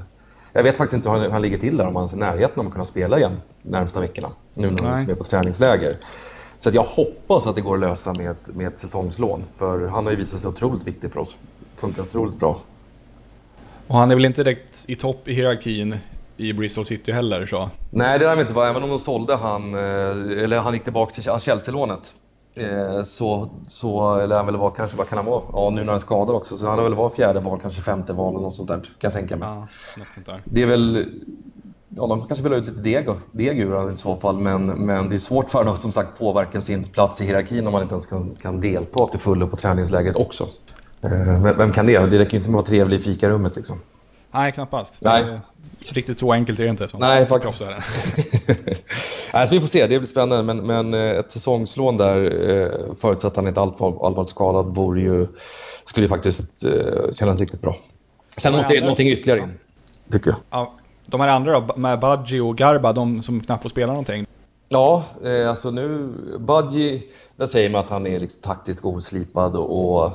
[0.52, 2.66] jag vet faktiskt inte hur han ligger till där, om han är i närheten av
[2.66, 4.30] att kunna spela igen de närmsta veckorna.
[4.54, 5.96] Nu när han är på träningsläger.
[6.58, 9.44] Så jag hoppas att det går att lösa med, med ett säsongslån.
[9.58, 11.36] För han har ju visat sig otroligt viktig för oss.
[11.76, 12.60] Funkar otroligt bra.
[13.86, 15.98] Och han är väl inte direkt i topp i hierarkin
[16.36, 17.70] i Bristol City heller så?
[17.90, 19.80] Nej det lär inte vara, även om de sålde han, eh,
[20.42, 22.14] eller han gick tillbaka till Chelsea-lånet.
[22.54, 25.42] Eh, så, så lär han väl vara, kanske vad kan han vara?
[25.52, 27.82] Ja nu när han är skadad också, så han har väl vara fjärde val, kanske
[27.82, 29.48] femte val eller något sånt där kan jag tänka mig.
[29.48, 29.66] Ja.
[30.44, 31.08] Det är väl,
[31.88, 34.66] ja de kanske vill ha ut lite deg, deg ur honom i så fall, men,
[34.66, 37.82] men det är svårt för honom som sagt påverka sin plats i hierarkin om man
[37.82, 40.48] inte ens kan, kan delta till fullo på träningsläget också.
[41.02, 41.98] Eh, vem kan det?
[41.98, 43.80] Det räcker ju inte med att vara trevlig i fikarummet liksom.
[44.32, 44.96] Nej, knappast.
[45.00, 45.40] Nej.
[45.78, 46.88] Riktigt så enkelt är det inte.
[46.98, 47.62] Nej, faktiskt.
[49.30, 50.54] alltså, vi får se, det blir spännande.
[50.54, 55.00] Men, men eh, ett säsongslån där, eh, förutsatt att han inte är allvarligt skadad, vore
[55.00, 55.26] ju,
[55.84, 57.76] skulle ju faktiskt eh, kännas riktigt bra.
[58.36, 58.80] Sen måste andra...
[58.80, 59.58] någonting ytterligare in,
[60.12, 60.38] tycker jag.
[60.50, 60.74] Ja,
[61.06, 64.26] de här andra då, med Badji och Garba, de som knappt får spela någonting.
[64.72, 67.02] Ja, eh, alltså nu, Budgie,
[67.36, 70.12] där säger man att han är liksom taktiskt oslipad och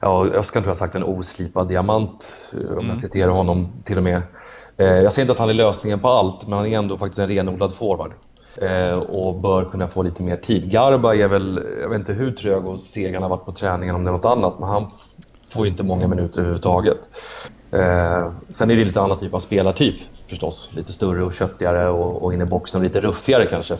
[0.00, 2.96] ja, jag ska inte ha sagt en oslipad diamant om jag mm.
[2.96, 4.22] citerar honom till och med.
[4.80, 7.18] Eh, jag säger inte att han är lösningen på allt, men han är ändå faktiskt
[7.18, 8.12] en renodlad forward
[8.62, 10.70] eh, och bör kunna få lite mer tid.
[10.70, 13.94] Garba är väl, jag vet inte hur trög och seg han har varit på träningen
[13.94, 14.90] om det är något annat, men han
[15.50, 16.98] får ju inte många minuter överhuvudtaget.
[17.70, 19.94] Eh, sen är det lite annan typ av spelartyp
[20.28, 20.70] förstås.
[20.72, 23.76] Lite större och köttigare och, och in i boxen lite ruffigare kanske.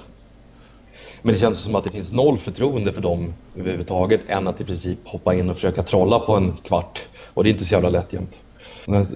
[1.23, 4.65] Men det känns som att det finns noll förtroende för dem överhuvudtaget än att i
[4.65, 7.07] princip hoppa in och försöka trolla på en kvart.
[7.35, 8.41] Och det är inte så jävla lätt jämt.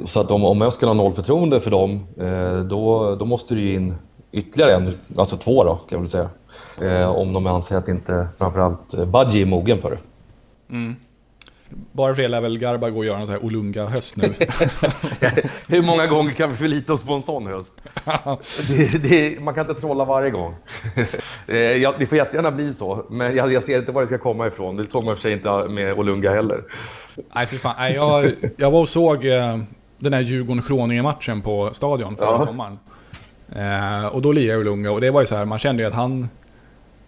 [0.05, 3.55] Så att om, om jag skulle ha noll förtroende för dem, eh, då, då måste
[3.55, 3.95] det ju in
[4.33, 6.31] ytterligare en, alltså två då kan jag väl säga.
[6.83, 9.99] Eh, om de anser att inte framförallt Budgie är mogen för det.
[10.71, 10.97] Mm.
[11.93, 14.25] Bara för det väl Garba gå och göra en sån här Olunga-höst nu.
[15.69, 17.81] Hur många gånger kan vi förlita oss på en sån höst?
[18.69, 20.55] det, det, man kan inte trolla varje gång.
[21.47, 24.19] Eh, ja, det får jättegärna bli så, men jag, jag, ser inte var det ska
[24.19, 24.77] komma ifrån.
[24.77, 26.65] Det såg man för sig inte med Olunga heller.
[27.35, 27.75] Nej, för fan.
[27.79, 29.59] Nej, jag, jag var och såg eh,
[29.99, 32.47] den här Djurgården-Kroninge-matchen på Stadion förra ja.
[32.47, 32.79] sommaren.
[33.57, 35.95] Eh, och då lirade Olunga och det var ju så här, man kände ju att
[35.95, 36.29] han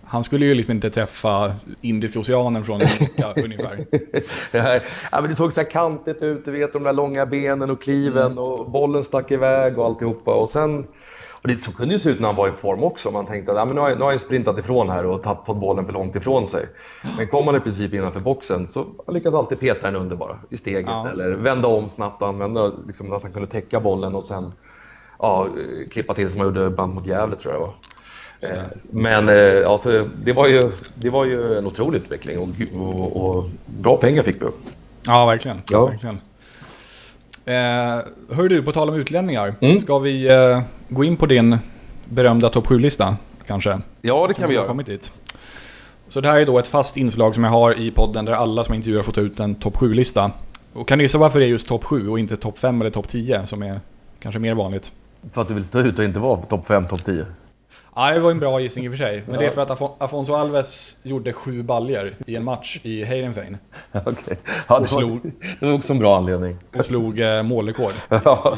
[0.08, 3.86] han skulle ju liksom inte träffa Indiska oceanen från vecka ungefär.
[5.12, 7.82] ja, men det såg så här kantigt ut, du vet de där långa benen och
[7.82, 8.38] kliven mm.
[8.38, 10.34] och bollen stack iväg och alltihopa.
[10.34, 10.86] Och sen,
[11.46, 13.10] och det så kunde ju se ut när han var i form också.
[13.10, 15.22] Man tänkte att ja, men nu, har jag, nu har jag sprintat ifrån här och
[15.22, 16.66] tappat bollen för långt ifrån sig.
[17.16, 20.38] Men kom han i princip innanför boxen så han lyckas alltid peta den under bara
[20.50, 21.10] i steget ja.
[21.10, 24.52] eller vända om snabbt och använda liksom, att han kunde täcka bollen och sen
[25.18, 25.48] ja,
[25.90, 27.72] klippa till som han gjorde band mot Gävle tror jag var.
[28.40, 30.60] Eh, men eh, alltså, det, var ju,
[30.94, 32.48] det var ju en otrolig utveckling och,
[32.80, 34.46] och, och bra pengar fick vi.
[35.06, 35.62] Ja, verkligen.
[35.70, 35.86] Ja.
[35.86, 36.20] verkligen.
[37.44, 38.00] Eh,
[38.36, 39.54] hör du, på tal om utlänningar.
[39.60, 39.80] Mm.
[39.80, 41.58] Ska vi eh, gå in på din
[42.04, 43.16] berömda topp 7-lista
[43.46, 43.80] kanske?
[44.02, 44.66] Ja, det kan vi göra.
[44.66, 45.12] Kommit dit.
[46.08, 48.64] Så det här är då ett fast inslag som jag har i podden där alla
[48.64, 50.30] som intervjuar får ta ut en topp 7-lista.
[50.72, 52.90] Och kan du gissa varför det är just topp 7 och inte topp 5 eller
[52.90, 53.80] topp 10 som är
[54.20, 54.92] kanske mer vanligt?
[55.32, 57.26] För att du vill stå ut och inte vara topp 5, topp 10?
[57.98, 59.22] Ja, det var en bra gissning i och för sig.
[59.26, 59.40] Men ja.
[59.40, 63.56] det är för att Afon Afonso Alves gjorde sju baljer i en match i Heidenfein.
[63.92, 64.12] Okej.
[64.12, 64.36] Okay.
[64.68, 65.20] Ja, det, slog,
[65.60, 66.56] det var också en bra anledning.
[66.76, 67.92] Och slog eh, målrekord.
[68.08, 68.56] Ja.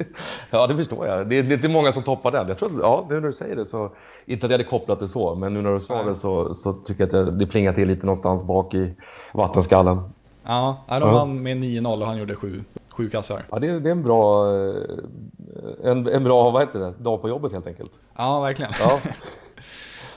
[0.50, 1.28] ja, det förstår jag.
[1.28, 2.48] Det är, det är många som toppar den.
[2.48, 3.92] Jag tror att, ja, nu när du säger det så,
[4.26, 6.04] inte att jag hade kopplat det så, men nu när du sa Nej.
[6.04, 8.94] det så, så tycker jag att det, det plingar till lite någonstans bak i
[9.32, 10.02] vattenskallen.
[10.48, 13.42] Ja, de vann med 9-0 och han gjorde sju, sju kassar.
[13.50, 17.22] Ja, det är, det är en bra, eh, en, en bra vad heter det, dag
[17.22, 17.92] på jobbet helt enkelt.
[18.16, 18.72] Ja, verkligen.
[18.80, 19.00] Ja.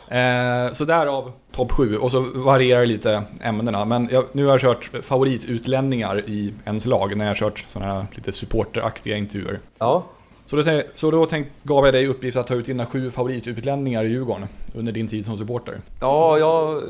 [0.17, 3.85] eh, så därav topp 7 och så varierar lite ämnena.
[3.85, 7.93] Men jag, nu har jag kört favoritutlänningar i ens lag när jag har kört sådana
[7.93, 9.59] här lite supporteraktiga intervjuer.
[9.77, 10.03] Ja.
[10.51, 14.03] Så då, så då tänk, gav jag dig uppgift att ta ut dina sju favoritutlänningar
[14.03, 15.81] i Djurgården under din tid som supporter.
[15.99, 16.81] Ja, jag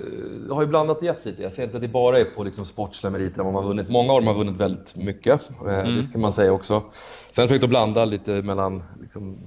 [0.49, 1.41] har ju blandat och gett lite.
[1.41, 3.89] Jag säger inte att det bara är på liksom sportsliga meriter man har vunnit.
[3.89, 5.95] Många av dem har vunnit väldigt mycket, eh, mm.
[5.95, 6.83] det ska man säga också.
[7.31, 9.37] Sen har jag blanda lite mellan liksom,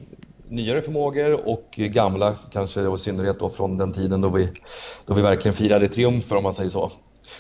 [0.49, 4.49] nyare förmågor och gamla, kanske och i synnerhet då från den tiden då vi,
[5.07, 6.93] då vi verkligen firade triumfer om man säger så.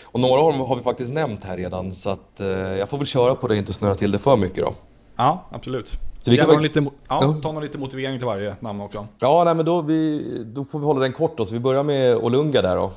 [0.04, 2.98] Och några av dem har vi faktiskt nämnt här redan så att eh, jag får
[2.98, 4.74] väl köra på det och inte snöra till det för mycket då.
[5.16, 5.98] Ja, absolut.
[6.24, 6.60] Så vi kan väl...
[6.60, 9.06] lite, ja, ta någon lite motivering till varje namn också.
[9.18, 11.44] Ja, nej, men då, vi, då får vi hålla den kort då.
[11.44, 12.92] Så vi börjar med Olunga där då.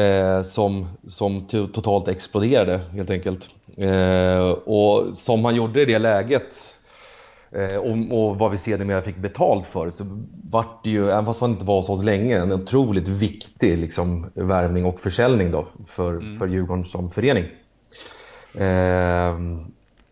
[0.00, 3.48] Eh, som, som totalt exploderade helt enkelt.
[3.76, 6.76] Eh, och som han gjorde i det läget
[7.50, 10.04] eh, och, och, vad vi sedermera fick betalt för så
[10.50, 14.30] vart det ju, även fast han inte var hos oss länge, en otroligt viktig liksom,
[14.34, 16.38] värvning och försäljning då för, mm.
[16.38, 17.44] för Djurgården som förening.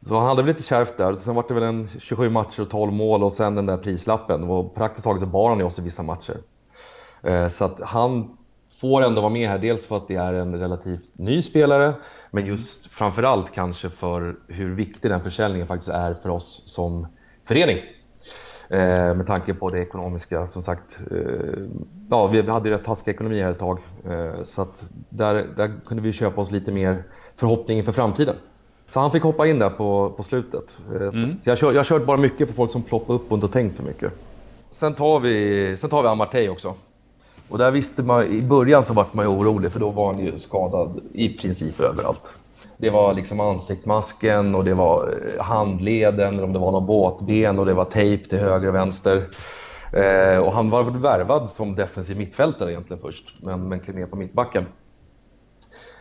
[0.09, 1.17] Så han hade väl lite kärvt där.
[1.17, 4.45] Sen var det väl en 27 matcher och 12 mål och sen den där prislappen.
[4.45, 6.37] Och praktiskt taget så bar han i oss i vissa matcher.
[7.23, 8.37] Eh, så att han
[8.81, 9.59] får ändå vara med här.
[9.59, 11.95] Dels för att det är en relativt ny spelare,
[12.31, 17.07] men just framförallt kanske för hur viktig den försäljningen faktiskt är för oss som
[17.45, 17.79] förening.
[18.69, 20.99] Eh, med tanke på det ekonomiska, som sagt.
[21.11, 21.63] Eh,
[22.11, 23.79] ja, vi hade rätt taskig ekonomi här ett tag.
[24.05, 27.05] Eh, så att där, där kunde vi köpa oss lite mer
[27.37, 28.37] förhoppning inför framtiden.
[28.87, 30.79] Så han fick hoppa in där på, på slutet.
[30.95, 31.37] Eh, mm.
[31.41, 33.49] Så jag, kör, jag har kört bara mycket på folk som ploppar upp och inte
[33.49, 34.13] tänkt för mycket.
[34.71, 36.75] Sen tar vi, sen tar vi Amartey också.
[37.49, 40.25] Och där visste man, i början så vart man ju orolig för då var han
[40.25, 42.31] ju skadad i princip överallt.
[42.77, 47.59] Det var liksom ansiktsmasken och det var eh, handleden, eller om det var någon båtben
[47.59, 49.25] och det var tejp till höger och vänster.
[49.93, 54.17] Eh, och han var värvad som defensiv mittfältare egentligen först, men, men klev ner på
[54.17, 54.67] mittbacken.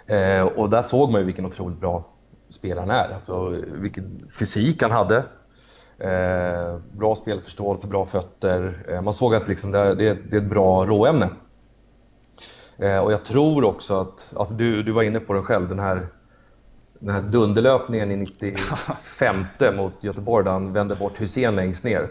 [0.08, 2.04] Eh, och där såg man ju vilken otroligt bra
[2.50, 3.10] spelaren är.
[3.10, 5.24] Alltså vilken fysik han hade.
[5.98, 8.86] Eh, bra spelförståelse, bra fötter.
[8.90, 11.30] Eh, man såg att liksom det, det, det är ett bra råämne.
[12.78, 15.80] Eh, och jag tror också att, alltså du, du var inne på det själv, den
[15.80, 16.08] här,
[17.00, 22.10] den här dunderlöpningen i 95 mot Göteborg där han vände bort Hussein längst ner.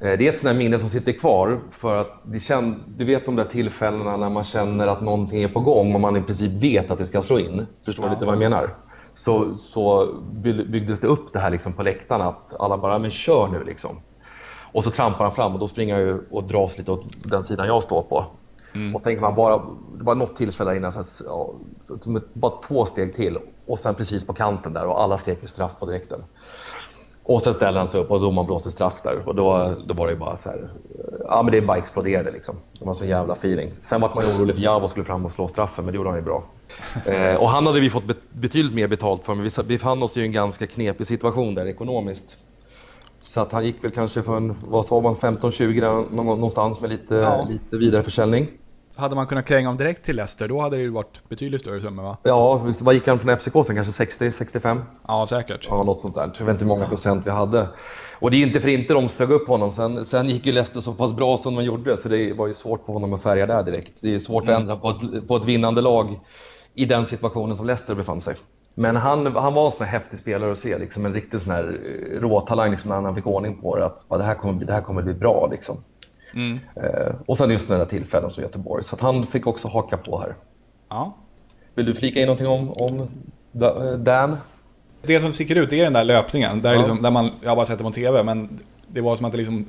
[0.00, 3.26] Eh, det är ett sånt minne som sitter kvar för att det känd, du vet
[3.26, 6.62] de där tillfällena när man känner att någonting är på gång och man i princip
[6.62, 7.66] vet att det ska slå in.
[7.84, 8.14] Förstår du ja.
[8.14, 8.74] lite vad jag menar?
[9.16, 10.08] Så, så
[10.42, 14.00] byggdes det upp det här liksom på läktarna att alla bara, men kör nu liksom.
[14.72, 17.66] Och så trampar han fram och då springer jag och dras lite åt den sidan
[17.66, 18.26] jag står på.
[18.74, 18.94] Mm.
[18.94, 19.62] Och så tänker man bara,
[19.98, 21.50] det var något tillfälle innan, så här, ja,
[22.32, 25.86] bara två steg till och sen precis på kanten där och alla skrek straff på
[25.86, 26.24] direkten.
[27.22, 30.06] Och sen ställer han sig upp och domaren blåser straff där och då, då var
[30.06, 30.68] det ju bara så här,
[31.28, 32.56] ja men det bara exploderade liksom.
[32.78, 33.72] Det var så jävla feeling.
[33.80, 36.10] Sen var man ju orolig för Javo skulle fram och slå straffen men det gjorde
[36.10, 36.44] han ju bra.
[37.06, 40.22] Eh, och han hade vi fått betydligt mer betalt för men vi befann oss ju
[40.22, 42.36] i en ganska knepig situation där ekonomiskt.
[43.20, 47.14] Så att han gick väl kanske för en, vad sa man, 15-20 någonstans med lite,
[47.14, 47.46] ja.
[47.50, 48.48] lite vidareförsäljning.
[48.94, 51.80] Hade man kunnat kränga om direkt till Leicester, då hade det ju varit betydligt större
[51.80, 52.16] summor va?
[52.22, 53.76] Ja, vad gick han från FCK sen?
[53.76, 54.82] Kanske 60-65?
[55.08, 55.66] Ja, säkert.
[55.70, 56.30] Ja, något sånt där.
[56.38, 57.68] Jag vet inte hur många procent vi hade.
[58.18, 59.72] Och det är inte för inte de sög upp honom.
[59.72, 62.54] Sen, sen gick ju Leicester så pass bra som de gjorde, så det var ju
[62.54, 63.92] svårt för honom att färga där direkt.
[64.00, 64.54] Det är svårt mm.
[64.54, 66.20] att ändra på ett, på ett vinnande lag
[66.76, 68.36] i den situationen som Leicester befann sig.
[68.74, 71.52] Men han, han var en sån här häftig spelare att se, liksom en riktig sån
[71.52, 73.86] här eh, råtalang liksom, när han fick ordning på det.
[73.86, 75.48] Att det, här kommer, det här kommer bli bra.
[75.50, 75.76] Liksom.
[76.34, 76.58] Mm.
[76.74, 78.84] Eh, och sen just den där tillfällen som Göteborg.
[78.84, 80.34] Så han fick också haka på här.
[80.88, 81.16] Ja.
[81.74, 83.08] Vill du flika in någonting om, om
[83.62, 84.36] eh, Dan?
[85.02, 86.62] Det som sticker ut är den där löpningen.
[86.62, 86.78] Där, ja.
[86.78, 89.32] liksom, där man, jag har bara sett det på TV, men det var som att
[89.32, 89.66] det liksom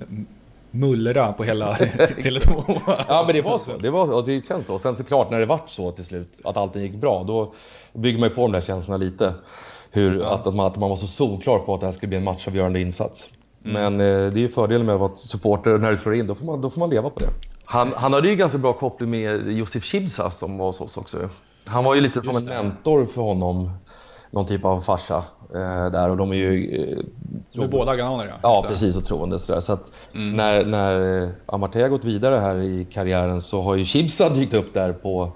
[0.79, 2.81] mullra på hela Tele2.
[3.07, 4.79] ja men det var så, det, var, och det känns så.
[4.79, 7.53] Sen såklart när det vart så till slut, att allting gick bra, då
[7.93, 9.33] bygger man ju på de där känslorna lite.
[9.91, 10.33] Hur, ja.
[10.33, 12.23] att, att, man, att man var så solklar på att det här skulle bli en
[12.23, 13.29] matchavgörande insats.
[13.65, 13.95] Mm.
[13.95, 16.35] Men eh, det är ju fördelen med att vara supporter när det slår in, då
[16.35, 17.29] får man, då får man leva på det.
[17.65, 21.29] Han, han hade ju ganska bra koppling med Josef Chibsa som var hos oss också.
[21.65, 23.69] Han var ju lite som en mentor för honom,
[24.31, 25.23] någon typ av farsa
[25.91, 26.81] där och de är ju...
[26.81, 26.97] Eh,
[27.53, 28.35] de är båda ghananer ja.
[28.41, 29.59] Ja, precis och troende sådär.
[29.59, 30.35] Så att mm.
[30.35, 34.73] när, när eh, Amartey gått vidare här i karriären så har ju Chibsa dykt upp
[34.73, 35.31] där på,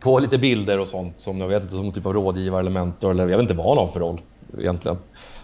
[0.00, 3.10] på lite bilder och sånt som jag vet inte, som typ av rådgivare eller mentor
[3.10, 4.20] eller jag vet inte vad han har för roll
[4.58, 4.98] egentligen.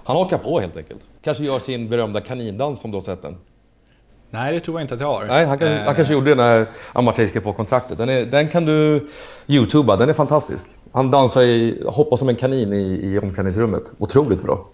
[0.04, 1.00] Han hakar på helt enkelt.
[1.22, 3.36] Kanske gör sin berömda kanindans om du har sett den.
[4.30, 5.24] Nej, det tror jag inte att jag har.
[5.26, 5.84] Nej, han, kan, eh.
[5.84, 7.98] han kanske gjorde det när Amartey skrev på kontraktet.
[7.98, 9.08] Den, är, den kan du
[9.46, 10.66] youtuba, den är fantastisk.
[10.92, 13.92] Han dansar i, hoppar som en kanin i, i omklädningsrummet.
[13.98, 14.66] Otroligt bra.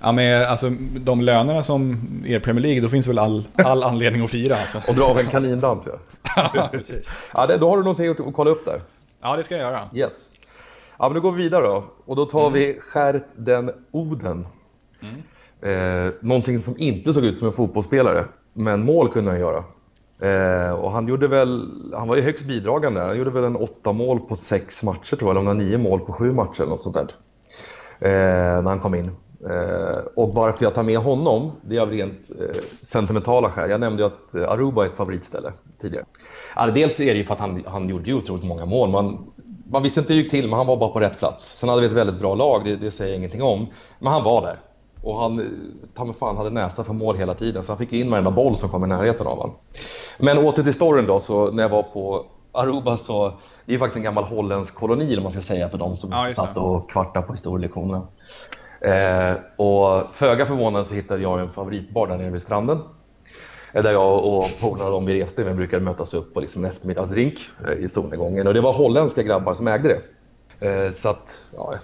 [0.00, 4.24] Ja, med alltså, de lönerna som är Premier League, då finns väl all, all anledning
[4.24, 4.56] att fira.
[4.56, 4.82] Alltså.
[4.88, 5.98] Och dra av en kanindans, ja.
[6.54, 7.14] ja, precis.
[7.34, 8.80] Ja, det, då har du någonting att, att kolla upp där.
[9.20, 9.88] Ja, det ska jag göra.
[9.94, 10.28] Yes.
[10.98, 11.84] Ja, men då går vi vidare då.
[12.04, 12.52] Och då tar mm.
[12.52, 14.46] vi Skär den Oden.
[15.00, 16.06] Mm.
[16.06, 19.64] Eh, någonting som inte såg ut som en fotbollsspelare, men mål kunde han göra.
[20.20, 23.00] Eh, och han gjorde väl, han var ju högst bidragande.
[23.00, 25.70] Han gjorde väl en åtta mål på sex matcher tror jag, eller om det var
[25.70, 27.10] nio mål på sju matcher eller något sånt där.
[28.00, 29.10] Eh, när han kom in.
[29.50, 33.70] Eh, och varför jag tar med honom, det är av rent eh, sentimentala skäl.
[33.70, 36.04] Jag nämnde ju att eh, Aruba är ett favoritställe tidigare.
[36.54, 38.90] Alltså, dels är det ju för att han, han gjorde ju otroligt många mål.
[38.90, 39.32] Man,
[39.70, 41.58] man visste inte hur det gick till, men han var bara på rätt plats.
[41.58, 43.66] Sen hade vi ett väldigt bra lag, det, det säger jag ingenting om.
[43.98, 44.60] Men han var där.
[45.08, 45.50] Och han,
[45.94, 48.56] ta mig fan, hade näsa för mål hela tiden, så han fick in varenda boll
[48.56, 49.54] som kom i närheten av honom.
[50.18, 53.32] Men åter till storyn då, så när jag var på Aruba så,
[53.64, 56.34] det är faktiskt en gammal holländsk koloni om man ska säga för de som ja,
[56.34, 58.06] satt och kvartade på historielektionerna.
[58.80, 62.78] Eh, och föga förvånande så hittade jag en favoritbar där nere vid stranden.
[63.72, 66.70] Eh, där jag och polarna de vi reste med brukade mötas upp på liksom en
[66.70, 68.46] eftermiddagsdrink eh, i solnedgången.
[68.46, 70.00] Och det var holländska grabbar som ägde det.
[70.68, 71.74] Eh, så att, ja,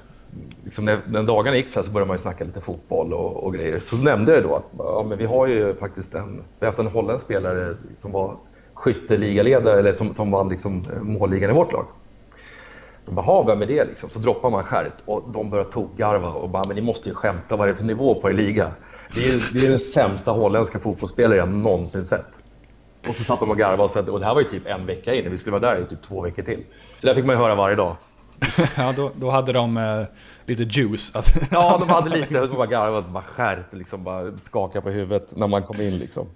[0.64, 3.45] liksom när, när dagarna gick så, här så började man ju snacka lite fotboll och,
[3.45, 3.78] och grejer.
[3.78, 6.78] Så nämnde jag då att ja, men vi har ju faktiskt en, vi har haft
[6.78, 8.37] en holländsk spelare som var
[8.74, 11.87] skytteligaledare, eller som, som vann liksom eh, målligan i vårt lag.
[13.07, 14.11] De bara, vem är det liksom?
[14.11, 17.57] Så droppar man skärt och de börjar tokgarva och bara, men ni måste ju skämta,
[17.57, 18.72] vad är det för nivå på er liga?
[19.14, 22.26] Det är, det är den sämsta holländska fotbollsspelare jag någonsin sett.
[23.09, 25.30] Och så satt de och garvade och, det här var ju typ en vecka in,
[25.30, 26.64] vi skulle vara där i typ två veckor till.
[26.99, 27.97] Så det fick man ju höra varje dag.
[28.76, 30.05] ja, då, då hade de eh,
[30.47, 31.12] lite juice.
[31.51, 35.49] ja, de hade lite, de bara garvat, bara skärpt, liksom bara skaka på huvudet när
[35.49, 36.26] man kom in liksom.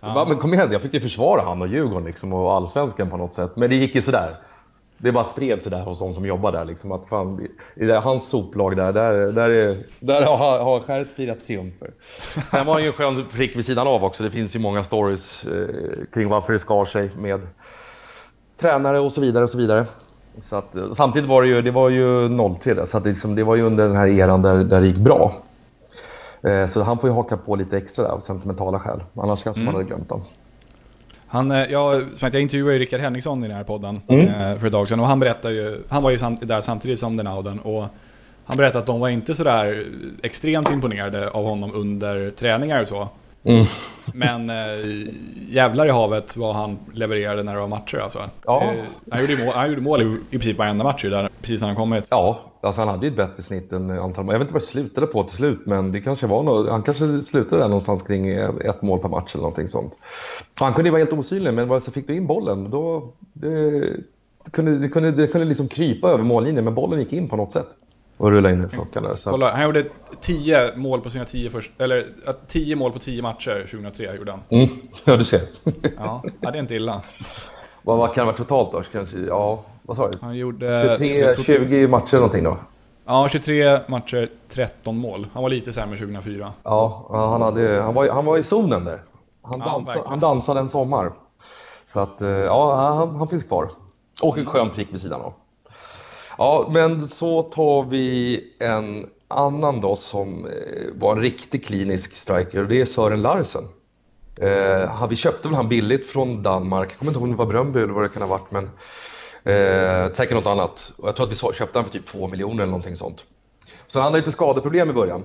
[0.00, 0.14] Ja.
[0.14, 3.16] Bara, men kom igen, jag fick ju försvara han och Djurgården liksom, och allsvenskan på
[3.16, 3.56] något sätt.
[3.56, 4.36] Men det gick ju sådär.
[4.98, 6.64] Det bara spred sig där hos de som jobbar där.
[6.64, 11.12] Liksom, att fan, I det, hans soplag där, där, där, är, där har, har Skäret
[11.12, 11.90] firat triumfer.
[12.50, 14.22] Sen var han ju en skön prick vid sidan av också.
[14.22, 17.40] Det finns ju många stories eh, kring varför det skar sig med
[18.60, 19.86] tränare och så vidare och så vidare.
[20.40, 22.28] Så att, samtidigt var det ju, det var ju
[22.60, 24.80] 03 där, så att det, liksom, det var ju under den här eran där, där
[24.80, 25.34] det gick bra.
[26.42, 29.00] Eh, så han får ju haka på lite extra där av sentimentala skäl.
[29.14, 29.64] Annars kanske mm.
[29.64, 30.26] man hade glömt honom.
[31.26, 34.28] Han, eh, jag, jag intervjuade ju Rickard Henriksson i den här podden mm.
[34.28, 36.98] Eh, för ett tag sedan och han berättade ju, han var ju samt, där samtidigt
[36.98, 37.86] som den Auden och
[38.44, 39.86] han berättade att de var inte sådär
[40.22, 43.08] extremt imponerade av honom under träningar och så.
[43.44, 43.66] Mm.
[44.14, 44.56] Men äh,
[45.48, 48.18] jävlar i havet vad han levererade när det var matcher alltså.
[48.44, 48.62] Ja.
[48.62, 51.68] Eh, han, gjorde mål, han gjorde mål i, i princip varenda match där, precis när
[51.68, 52.06] han kommit.
[52.10, 54.66] Ja, alltså han hade ju ett bättre snitt än antal Jag vet inte vad det
[54.66, 58.28] slutade på till slut, men det kanske var något, han kanske slutade där någonstans kring
[58.30, 59.92] ett mål per match eller någonting sånt.
[60.54, 63.12] Han kunde ju vara helt osynlig, men så fick du in bollen, då...
[63.32, 63.80] Det,
[64.44, 67.36] det kunde, det kunde, det kunde liksom krypa över mållinjen, men bollen gick in på
[67.36, 67.68] något sätt
[68.16, 69.86] och rulla in i sockan Så Kolla, han gjorde
[70.20, 72.06] 10 mål på sina 10 först, eller
[72.46, 74.40] 10 mål på 10 matcher 2003 gjorde han.
[74.48, 74.68] Mm.
[75.04, 75.40] Ja, du ser.
[75.96, 77.02] ja, det är inte illa.
[77.82, 78.82] Vad, vad kan det vara totalt då?
[78.92, 80.18] Kanske, ja, vad sa du?
[80.20, 80.96] Han gjorde...
[80.98, 82.56] 23, 20 matcher någonting då?
[83.06, 85.26] Ja, 23 matcher, 13 mål.
[85.32, 86.52] Han var lite sämre 2004.
[86.62, 89.02] Ja, han, hade, han, var, han var i zonen där.
[89.42, 91.12] Han, ja, dansa, han dansade en sommar.
[91.84, 93.68] Så att, eh, ja, han, han finns kvar.
[94.22, 95.32] Och en skön prick vid sidan av.
[96.38, 100.52] Ja, men så tar vi en annan då som eh,
[100.94, 103.64] var en riktig klinisk striker och det är Sören Larsen.
[104.40, 107.46] Eh, vi köpte väl han billigt från Danmark, jag kommer inte ihåg om det var
[107.46, 108.64] Bröndby eller vad det kan ha varit men
[109.44, 110.92] eh, säkert något annat.
[110.96, 113.24] Och jag tror att vi köpte han för typ 2 miljoner eller någonting sånt.
[113.86, 115.24] Så han hade lite skadeproblem i början.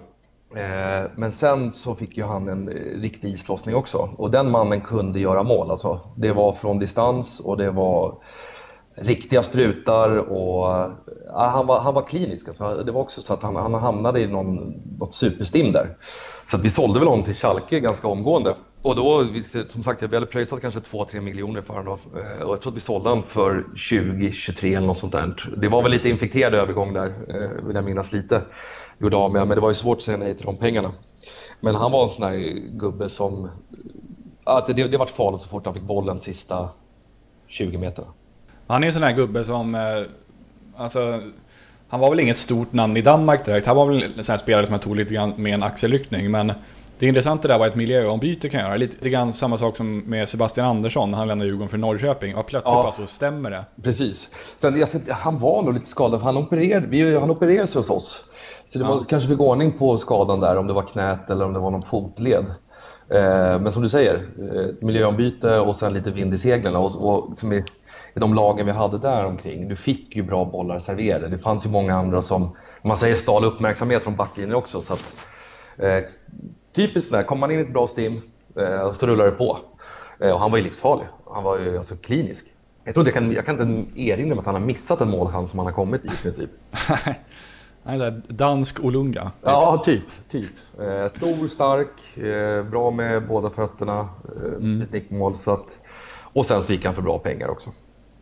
[0.55, 4.81] Eh, men sen så fick ju han en eh, riktig islossning också och den mannen
[4.81, 5.71] kunde göra mål.
[5.71, 8.15] Alltså, det var från distans och det var
[9.01, 10.65] riktiga strutar och
[11.27, 12.47] ja, han, var, han var klinisk.
[12.47, 15.97] Alltså, det var också så att han, han hamnade i någon, något superstim där.
[16.51, 18.55] Så vi sålde väl honom till Schalke ganska omgående.
[18.81, 19.27] Och då,
[19.69, 21.99] som sagt, vi hade pröjsat kanske 2-3 miljoner för honom.
[22.15, 25.53] Eh, och jag tror att vi sålde honom för 20-23 eller något sånt där.
[25.57, 28.41] Det var väl lite infekterad övergång där, eh, vill jag minnas lite.
[28.97, 30.91] Gjorde av med, men det var ju svårt att säga nej till de pengarna.
[31.59, 32.37] Men han var en sån där
[32.79, 33.49] gubbe som...
[34.43, 36.69] Att det, det var farligt så fort han fick bollen sista
[37.47, 38.07] 20 meterna.
[38.73, 39.75] Han är en sån här gubbe som...
[39.75, 39.81] Eh,
[40.75, 41.21] alltså,
[41.89, 43.67] han var väl inget stort namn i Danmark direkt.
[43.67, 46.31] Han var väl en sån här spelare som jag tog lite grann med en axelryckning.
[46.31, 46.53] Men
[46.99, 48.77] det intressanta där var ett miljöombyte kan göra.
[48.77, 52.35] Lite grann samma sak som med Sebastian Andersson när han lämnade Djurgården för Norrköping.
[52.35, 53.65] Och plötsligt ja, bara så stämmer det.
[53.83, 54.29] Precis.
[54.57, 58.23] Sen, jag, han var nog lite skadad, han opererade, vi, han opererade sig hos oss.
[58.65, 58.91] Så det ja.
[58.91, 61.71] var kanske fick ordning på skadan där, om det var knät eller om det var
[61.71, 62.45] någon fotled.
[63.09, 66.75] Eh, men som du säger, eh, miljöombyte och sen lite vind i seglen.
[66.75, 67.63] Och, och, som är,
[68.19, 69.67] de lagen vi hade där omkring.
[69.67, 71.27] Du fick ju bra bollar serverade.
[71.27, 74.81] Det fanns ju många andra som, man säger, stal uppmärksamhet från backlinjen också.
[74.81, 75.15] Så att,
[75.77, 75.99] eh,
[76.73, 78.21] typiskt där, kommer man in i ett bra stim
[78.55, 79.57] eh, så rullar det på.
[80.19, 81.05] Eh, och han var ju livsfarlig.
[81.31, 82.45] Han var ju alltså klinisk.
[82.83, 85.49] Jag, tror jag, kan, jag kan inte erinra mig att han har missat en målchans
[85.49, 86.49] som han har kommit i i princip.
[87.83, 89.23] Nej, dansk Olunga.
[89.23, 89.31] Typ.
[89.41, 90.03] Ja, typ.
[90.29, 90.49] typ.
[90.79, 94.87] Eh, stor, stark, eh, bra med båda fötterna, eh, mm.
[94.91, 95.35] nickmål.
[95.35, 95.77] Så att,
[96.33, 97.69] och sen så gick han för bra pengar också.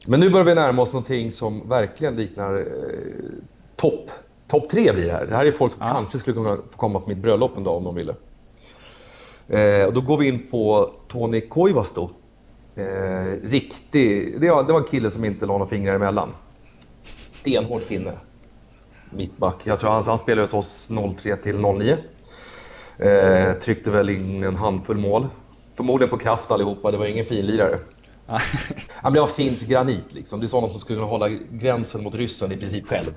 [0.08, 2.64] Men nu börjar vi närma oss någonting som verkligen liknar eh,
[3.76, 4.12] topp
[4.48, 5.26] top tre blir det här.
[5.26, 5.94] Det här är folk som ja.
[5.94, 8.16] kanske skulle kunna få komma på mitt bröllop en dag om de ville.
[9.48, 12.10] Eh, och då går vi in på Tony Koivasto.
[12.76, 16.30] Eh, riktig, det var, det var en kille som inte la några fingrar emellan.
[17.32, 18.14] Stenhård finne.
[19.10, 19.56] Mittback.
[19.64, 20.90] Jag tror han, han spelade hos oss
[21.22, 21.98] 03 till 09.
[22.98, 25.28] Eh, tryckte väl in en handfull mål.
[25.76, 27.80] Förmodligen på kraft allihopa, det var ingen finlirare.
[28.90, 30.40] Han blev av finsk granit liksom.
[30.40, 33.12] Det är sådana som skulle kunna hålla gränsen mot ryssen i princip själv.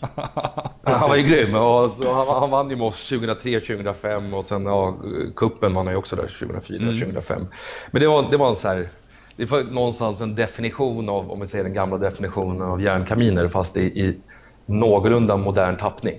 [0.82, 4.66] han var ju grym och han, han vann ju med oss 2003, 2005 och sen
[4.66, 4.96] ja,
[5.36, 6.98] kuppen vann han ju också där 2004, mm.
[6.98, 7.46] 2005.
[7.90, 8.88] Men det var, det var en så här,
[9.36, 13.76] det var någonstans en definition av, om vi säger den gamla definitionen av järnkaminer fast
[13.76, 14.20] i, i
[14.66, 16.18] någorlunda modern tappning.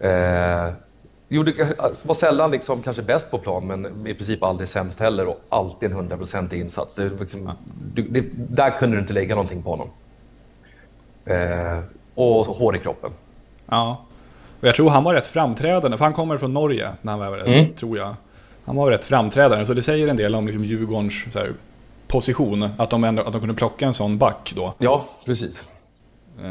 [0.00, 0.72] Eh,
[1.28, 5.40] gjorde, var sällan liksom kanske bäst på plan men i princip aldrig sämst heller och
[5.48, 6.94] alltid en hundraprocentig insats.
[6.94, 7.52] Det, liksom,
[7.94, 9.88] det, där kunde du inte lägga någonting på honom.
[11.24, 11.78] Eh,
[12.14, 13.10] och hår i kroppen.
[13.66, 14.04] Ja,
[14.60, 17.38] och jag tror han var rätt framträdande, för han kommer från Norge när han var
[17.38, 17.72] mm.
[17.74, 18.14] tror jag.
[18.64, 21.52] Han var rätt framträdande, så det säger en del om liksom Djurgårdens här,
[22.06, 24.74] position, att de, ändå, att de kunde plocka en sån back då.
[24.78, 25.64] Ja, precis.
[26.40, 26.46] Uh,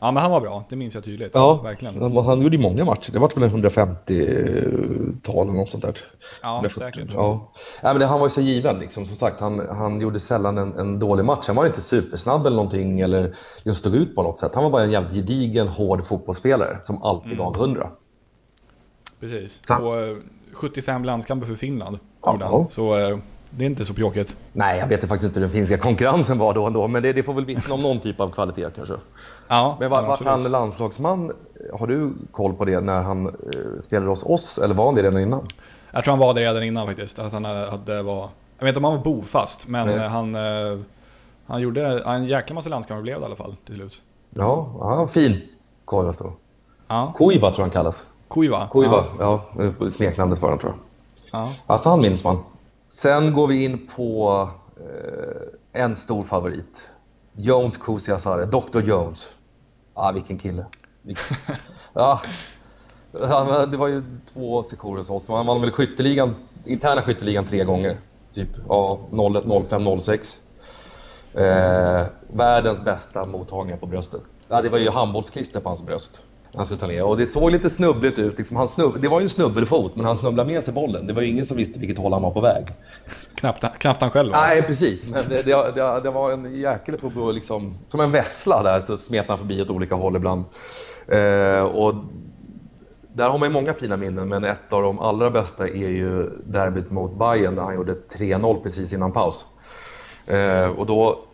[0.00, 0.64] ja, men han var bra.
[0.68, 1.30] Det minns jag tydligt.
[1.34, 2.02] Ja, verkligen.
[2.02, 3.12] Han, han gjorde ju många matcher.
[3.12, 5.96] Det var väl en 150-tal eller något sånt där.
[6.42, 7.08] Ja, säkert.
[7.12, 7.52] Ja.
[7.82, 9.06] ja men det, han var ju så given liksom.
[9.06, 11.46] Som sagt, han, han gjorde sällan en, en dålig match.
[11.46, 14.54] Han var inte supersnabb eller någonting eller just stod ut på något sätt.
[14.54, 17.44] Han var bara en jävligt gedigen, hård fotbollsspelare som alltid mm.
[17.44, 17.90] gav 100.
[19.20, 19.58] Precis.
[19.62, 19.86] Så.
[19.86, 20.16] Och
[20.52, 21.98] 75 eh, landskamper för Finland.
[22.22, 22.66] Ja.
[22.70, 23.20] Så,
[23.50, 24.36] Det är inte så pjåkigt.
[24.52, 27.22] Nej, jag vet faktiskt inte hur den finska konkurrensen var då ändå, men det, det
[27.22, 28.94] får väl vittna om någon typ av kvalitet kanske.
[29.48, 31.32] Ja, Men var, var han landslagsman?
[31.72, 33.32] Har du koll på det när han eh,
[33.80, 35.46] spelade hos oss, eller var han det redan innan?
[35.90, 37.18] Jag tror han var det redan innan faktiskt.
[37.18, 38.28] Att han hade var...
[38.58, 39.96] Jag vet inte om han var bofast, men Nej.
[39.96, 40.78] eh, han, eh,
[41.46, 44.00] han gjorde en jäkla massa landskamper blev det i alla fall till slut.
[44.30, 45.40] Ja, ja fin
[45.84, 46.32] Koivas då.
[46.88, 48.02] Ja, Koiva tror han kallas.
[48.30, 48.68] Kuiva.
[48.68, 50.80] Koiva, ja, ja smeknamnet för honom tror jag.
[51.40, 51.52] Ja.
[51.66, 52.38] Alltså han minns man.
[52.90, 56.90] Sen går vi in på eh, en stor favorit.
[57.32, 59.28] Jones Kusiasare, Dr Jones.
[59.94, 60.66] Ah, vilken kille.
[61.02, 61.36] Vilken-
[61.92, 62.20] ja.
[63.70, 65.28] Det var ju två sektioner hos oss.
[65.28, 66.34] Han vann väl skytteligan,
[66.64, 67.98] interna skytteligan tre gånger.
[68.34, 68.98] Typ ja,
[69.34, 70.38] 01, 05, 06.
[71.34, 74.22] Eh, världens bästa mottagningar på bröstet.
[74.48, 76.22] Ja, det var ju handbollsklister på hans bröst.
[76.54, 77.04] Han skulle ta ner.
[77.04, 78.38] Och det såg lite snubbligt ut.
[78.38, 79.00] Liksom han snubb...
[79.00, 81.06] Det var ju en snubbelfot, men han snubblade med sig bollen.
[81.06, 82.66] Det var ju ingen som visste vilket håll han var på väg.
[83.34, 84.40] Knappt, knappt han själv va?
[84.40, 85.06] Nej, precis.
[85.06, 88.96] Men det, det, det, det var en jäkel på liksom, som en vessla där så
[88.96, 90.44] smet han förbi åt olika håll ibland.
[91.08, 91.94] Eh, och
[93.12, 96.30] där har man ju många fina minnen, men ett av de allra bästa är ju
[96.44, 99.46] derbyt mot Bayern där han gjorde 3-0 precis innan paus.
[100.26, 101.24] Eh, och då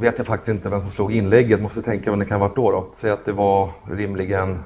[0.00, 2.56] vet jag faktiskt inte vem som slog inlägget, måste tänka vem det kan ha varit
[2.56, 2.70] då.
[2.70, 2.86] då.
[2.96, 4.62] Säg att det var rimligen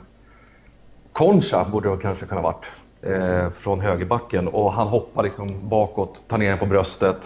[1.12, 2.66] Concha borde det kanske kunna ha varit.
[3.02, 7.16] Eh, från högerbacken och han hoppar liksom bakåt, tar ner den på bröstet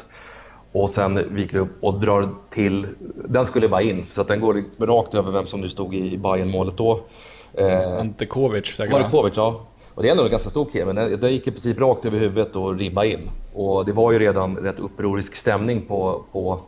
[0.72, 2.86] och sen viker upp och drar till.
[3.28, 6.18] Den skulle bara in så den går liksom rakt över vem som nu stod i
[6.18, 7.00] bayern målet då.
[7.54, 9.10] Eh, Ante Kovic säkert var det va?
[9.10, 9.36] Kovic?
[9.36, 9.60] Ja.
[9.94, 12.18] Och det är ändå en ganska stor kille, men den gick i princip rakt över
[12.18, 13.30] huvudet och ribba in.
[13.54, 16.60] Och det var ju redan rätt upprorisk stämning på, på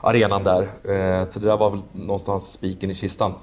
[0.00, 0.62] arenan där.
[0.62, 3.34] Eh, så det där var väl någonstans spiken i kistan.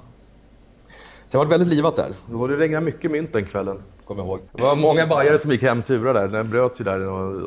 [1.28, 2.12] Sen var det väldigt livat där.
[2.26, 4.40] Det var- Det regnade mycket mynt den kvällen, kommer jag ihåg.
[4.52, 6.28] Det var många bajare som gick hem sura där.
[6.28, 7.00] Den bröts ju där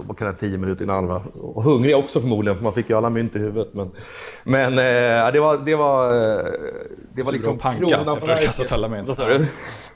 [0.09, 1.07] och kanske tio minuter innan.
[1.07, 1.21] Va?
[1.41, 3.73] Och hungriga också förmodligen, för man fick ju alla mynt i huvudet.
[3.73, 3.91] Men,
[4.43, 6.45] men eh, det var, det var, eh,
[7.13, 9.07] det var liksom och panka för att kasta alla mynt.
[9.07, 9.45] Vad sa du?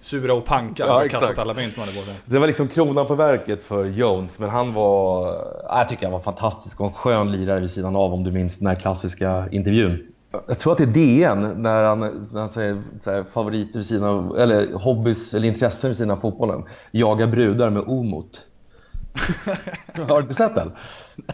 [0.02, 1.88] Sura och panka Ja, för att kasta alla mynt man
[2.26, 5.26] det var liksom kronan på verket för Jones, men han var,
[5.64, 8.32] ja, jag tycker han var fantastisk och en skön lirare vid sidan av om du
[8.32, 10.08] minns den här klassiska intervjun.
[10.48, 12.00] Jag tror att det är DN när han,
[12.32, 16.12] när han säger så här, favoriter vid sidan av, eller hobbys eller intressen vid sidan
[16.12, 16.64] av fotbollen.
[16.92, 18.42] Jaga brudar med omot.
[19.96, 20.72] Har du inte sett den?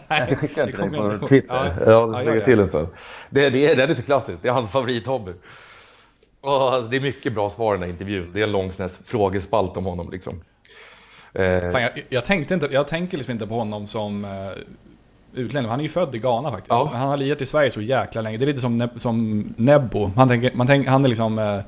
[0.08, 1.26] jag ska skicka den till dig på.
[1.26, 1.54] Twitter.
[1.54, 1.66] Ja.
[1.66, 2.44] Ja, Ja, jag lägger det.
[2.44, 2.86] till den sen.
[3.30, 5.32] Det, det, är- den är så klassisk, det är hans favorithobby.
[6.40, 8.30] Och alltså, det är mycket bra svar i den här intervjun.
[8.32, 10.40] Det är en lång sån frågespalt om honom liksom.
[11.32, 14.30] Eh, Fan, jag, jag, tänkte inte, jag tänker liksom inte på honom som uh,
[15.34, 15.70] utlänning.
[15.70, 16.70] Han är ju född i Ghana faktiskt.
[16.70, 16.90] Ja.
[16.92, 18.36] Han har lirat i Sverige så jäkla länge.
[18.38, 20.10] Det är lite som, Ne- som Nebbo.
[20.16, 21.58] Man tänker, man tänker, han är liksom eh,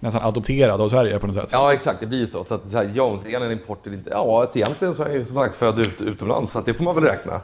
[0.00, 1.48] nästan adopterad av Sverige på något sätt.
[1.52, 2.44] Ja exakt, det blir ju så.
[2.44, 4.10] så, att, så här, Jones, är han en import eller inte?
[4.10, 6.84] Ja, alltså, egentligen så är han ju som sagt född ut, utomlands så det får
[6.84, 7.40] man väl räkna.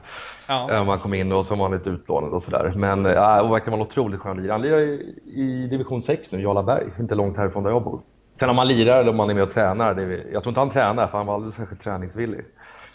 [0.46, 0.70] Ja.
[0.72, 2.72] Eh, Om man kom in och så var han lite utlånad och sådär.
[2.76, 4.52] Men ja, och verkar vara en otroligt skön lirare.
[4.52, 8.00] Han lirar i, i division 6 nu, Jarlaberg, inte långt härifrån där jag bor.
[8.38, 10.02] Sen om han lirar eller om han är med och tränar, det,
[10.32, 12.40] jag tror inte han tränar för han var aldrig särskilt träningsvillig.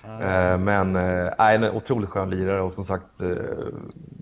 [0.04, 3.28] Eh, Men eh, nej, en otroligt skön lirare och som sagt eh,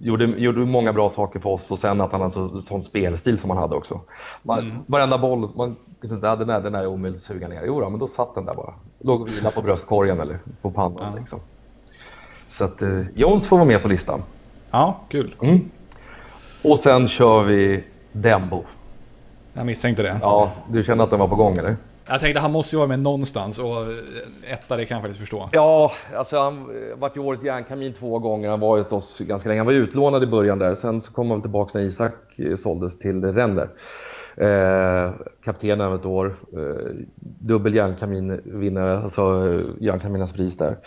[0.01, 3.37] gjorde, gjorde många bra saker för oss och sen att han hade så, sån spelstil
[3.37, 4.01] som han hade också.
[4.43, 4.77] Man, Mm.
[4.87, 7.63] Varenda boll, man kunde inte, ja, den, är, den är omöjligt att suga ner.
[7.65, 8.73] Jo då, men då satt den där bara.
[8.99, 11.19] Låg och vilade på bröstkorgen eller på pannan Ja.
[11.19, 11.39] liksom.
[12.49, 14.23] Så att eh, Jones får vara med på listan.
[14.71, 15.35] ja, kul.
[15.41, 15.69] Mm.
[16.63, 18.63] Och sen kör vi Dembo.
[19.53, 20.19] Jag misstänkte det.
[20.21, 21.75] Ja, du känner att den var på gång eller?
[22.09, 23.85] Jag tänkte han måste ju vara med någonstans och
[24.47, 25.49] etta det kan jag faktiskt förstå.
[25.51, 28.49] Ja, alltså han vart ju årets järnkamin två gånger.
[28.49, 29.59] Han var ju hos oss ganska länge.
[29.59, 30.75] Han var utlånad i början där.
[30.75, 33.69] Sen så kom han tillbaka när Isak eh, såldes till Renner.
[34.37, 35.11] Eh,
[35.43, 36.35] kapten även ett år.
[36.53, 36.95] Eh,
[37.39, 40.77] dubbel järnkaminvinnare, alltså eh, järnkaminernas pris där.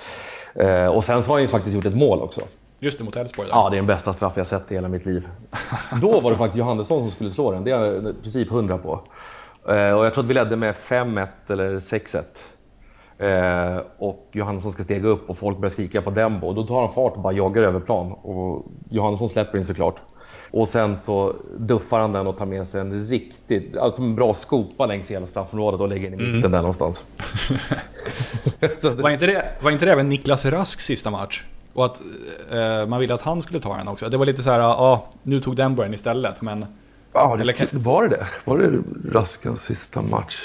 [0.55, 2.41] Eh, och sen så har han ju faktiskt gjort ett mål också.
[2.83, 3.49] Just det, mot Elfsborg.
[3.51, 5.29] Ja, det är den bästa straff jag sett i hela mitt liv.
[6.01, 7.65] Då var det faktiskt Johannesson som skulle slå den.
[7.65, 9.01] Det är jag i princip hundra på.
[9.71, 12.23] Eh, och jag tror att vi ledde med 5-1 eller 6-1.
[13.19, 16.47] Eh, och Johannesson ska stega upp och folk börjar skrika på Dembo.
[16.47, 18.13] Och då tar han fart och bara joggar över plan.
[18.13, 19.97] Och Johannesson släpper in såklart.
[20.51, 24.35] Och sen så duffar han den och tar med sig en riktigt, alltså en bra
[24.35, 27.05] skopa längs hela straffområdet och lägger in i mitten där någonstans.
[28.61, 31.45] det, Var inte, det, var inte det även Niklas Rasks sista match?
[31.73, 32.03] Och att
[32.51, 34.09] eh, man ville att han skulle ta den också.
[34.09, 36.43] Det var lite så här, ja, nu tog den den istället.
[36.43, 36.67] Men
[37.13, 38.27] ja, eller kan- det, var det det?
[38.45, 38.83] Var det
[39.13, 40.37] Raskans sista match?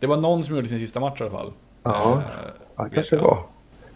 [0.00, 1.52] det var någon som gjorde sin sista match i alla fall.
[1.82, 2.22] Ja,
[2.76, 3.42] ja kanske det var.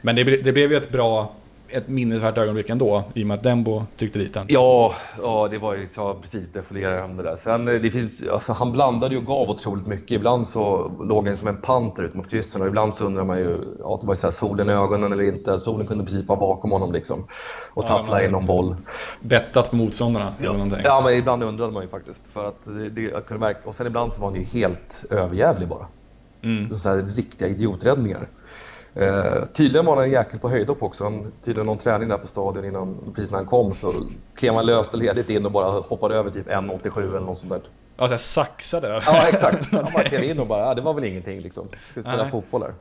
[0.02, 1.32] Men det, det blev ju ett bra
[1.74, 4.46] ett minnesvärt ögonblick ändå, i och med att Dembo tryckte dit den.
[4.48, 7.36] Ja, ja det var ju så precis defilerande där.
[7.36, 10.10] Sen det finns, alltså, han blandade ju och gav otroligt mycket.
[10.10, 13.38] Ibland så låg han som en panter ut mot kryssen och ibland så undrar man
[13.38, 15.60] ju, ja, det var så här, solen i ögonen eller inte.
[15.60, 17.26] Solen kunde i princip vara bakom honom liksom
[17.74, 18.76] och tackla ja, in någon boll.
[19.20, 20.44] Bettat på motståndarna ja.
[20.44, 20.80] eller någonting.
[20.84, 22.24] Ja, men ibland undrade man ju faktiskt.
[22.32, 25.68] För att det, jag kunde märka, och sen ibland så var han ju helt överjävlig
[25.68, 25.86] bara.
[26.42, 26.78] Mm.
[26.78, 28.28] Så här riktiga idioträddningar.
[28.96, 31.04] Eh, tydligen var han en jäkel på höjdhopp också.
[31.04, 33.94] Han, tydligen någon träning där på stadion innan, precis när han kom så
[34.34, 37.52] klev han löst och ledigt in och bara hoppade över typ 1,87 eller något sånt
[37.52, 37.60] där.
[37.96, 39.02] Ja, såhär saxade?
[39.06, 39.66] Ja, exakt.
[39.72, 41.68] Han bara klev in och bara, ja, det var väl ingenting liksom.
[41.90, 42.30] Ska spela Nej.
[42.30, 42.74] fotboll här.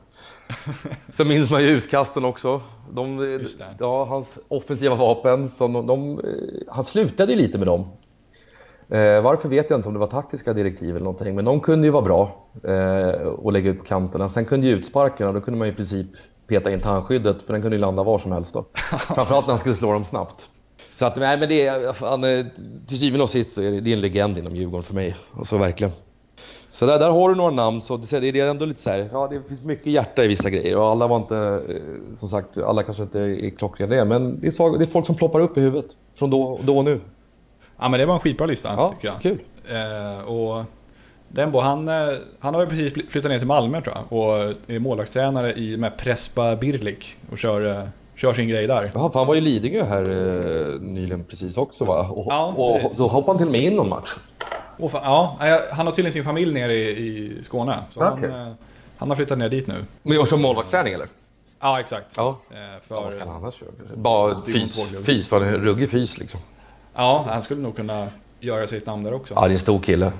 [1.12, 2.60] Sen minns man ju utkasten också.
[2.90, 3.40] De,
[3.78, 5.50] ja, hans offensiva vapen.
[5.50, 6.20] Så de, de,
[6.68, 7.88] han slutade ju lite med dem.
[8.88, 11.86] Eh, varför vet jag inte om det var taktiska direktiv eller någonting, men de kunde
[11.86, 14.28] ju vara bra eh, och lägga ut på kanterna.
[14.28, 16.06] Sen kunde ju utsparkarna, då kunde man i princip
[16.46, 18.64] peta in tandskyddet, för den kunde ju landa var som helst då.
[19.14, 20.50] Framförallt när han skulle slå dem snabbt.
[20.90, 22.46] Så att, nej, men det är, fan, eh,
[22.86, 25.16] till syvende och sist så är det, det är en legend inom Djurgården för mig.
[25.38, 25.92] Alltså verkligen.
[26.70, 29.08] Så där, där har du några namn, så det, det är ändå lite så här,
[29.12, 31.36] ja det finns mycket hjärta i vissa grejer och alla var inte,
[31.68, 34.86] eh, som sagt, alla kanske inte är klockrena det, men det är, svag, det är
[34.86, 37.00] folk som ploppar upp i huvudet från då, då och nu.
[37.78, 39.22] Ja men det var en skitbra lista ja, tycker jag.
[39.22, 39.38] Kul.
[39.70, 40.64] Eh, och
[41.28, 42.08] Dembo, han, eh,
[42.38, 45.96] han har väl precis flyttat ner till Malmö tror jag och är målvaktstränare i med
[45.96, 48.90] Prespa Birlik och kör, eh, kör sin grej där.
[48.94, 52.08] Ja, han var ju Lidingö här eh, nyligen precis också va?
[52.10, 54.10] Och, ja, och, och då hoppade han till och med in någon match.
[54.78, 55.36] Och fa- ja,
[55.72, 57.78] han har tydligen sin familj nere i, i Skåne.
[57.90, 58.30] Så okay.
[58.30, 58.54] han,
[58.96, 59.84] han har flyttat ner dit nu.
[60.02, 61.08] Men och som målvaktsträning eller?
[61.60, 62.14] Ja, exakt.
[62.16, 62.38] Ja.
[62.82, 63.72] För, ja, vad ska han annars göra?
[63.94, 66.40] Bara fys, fys, för en ruggig fys liksom.
[66.94, 68.08] Ja, han skulle nog kunna
[68.40, 69.34] göra sitt namn där också.
[69.34, 70.12] Ja, det är en stor kille.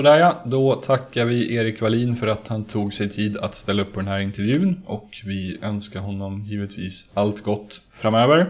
[0.00, 3.82] Sådär ja, då tackar vi Erik Wallin för att han tog sig tid att ställa
[3.82, 4.82] upp på den här intervjun.
[4.86, 8.40] Och vi önskar honom givetvis allt gott framöver.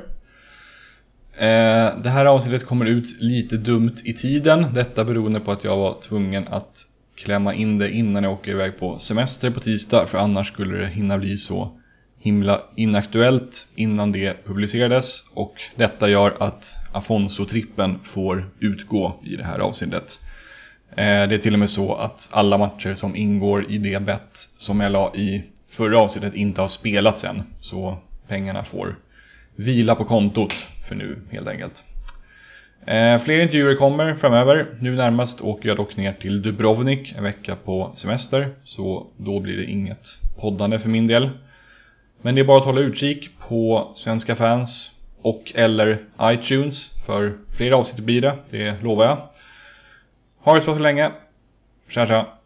[1.33, 5.77] Eh, det här avsnittet kommer ut lite dumt i tiden, detta beroende på att jag
[5.77, 10.07] var tvungen att klämma in det innan jag åker iväg på semester på tisdag.
[10.07, 11.81] För annars skulle det hinna bli så
[12.19, 15.25] himla inaktuellt innan det publicerades.
[15.35, 20.21] Och detta gör att Afonso-trippen får utgå i det här avsnittet.
[20.91, 24.49] Eh, det är till och med så att alla matcher som ingår i det bett
[24.59, 27.43] som jag la i förra avsnittet inte har spelats än.
[27.61, 28.97] Så pengarna får
[29.57, 30.53] vila på kontot
[30.89, 31.85] för nu helt enkelt.
[32.87, 34.67] Eh, fler intervjuer kommer framöver.
[34.81, 38.49] Nu närmast åker jag dock ner till Dubrovnik en vecka på semester.
[38.65, 41.31] Så då blir det inget poddande för min del.
[42.23, 44.91] Men det är bara att hålla utkik på Svenska fans
[45.23, 49.19] och eller iTunes för fler avsnitt blir det, det lovar jag.
[50.43, 51.13] Ha det så länge.
[51.89, 52.40] Tja tja.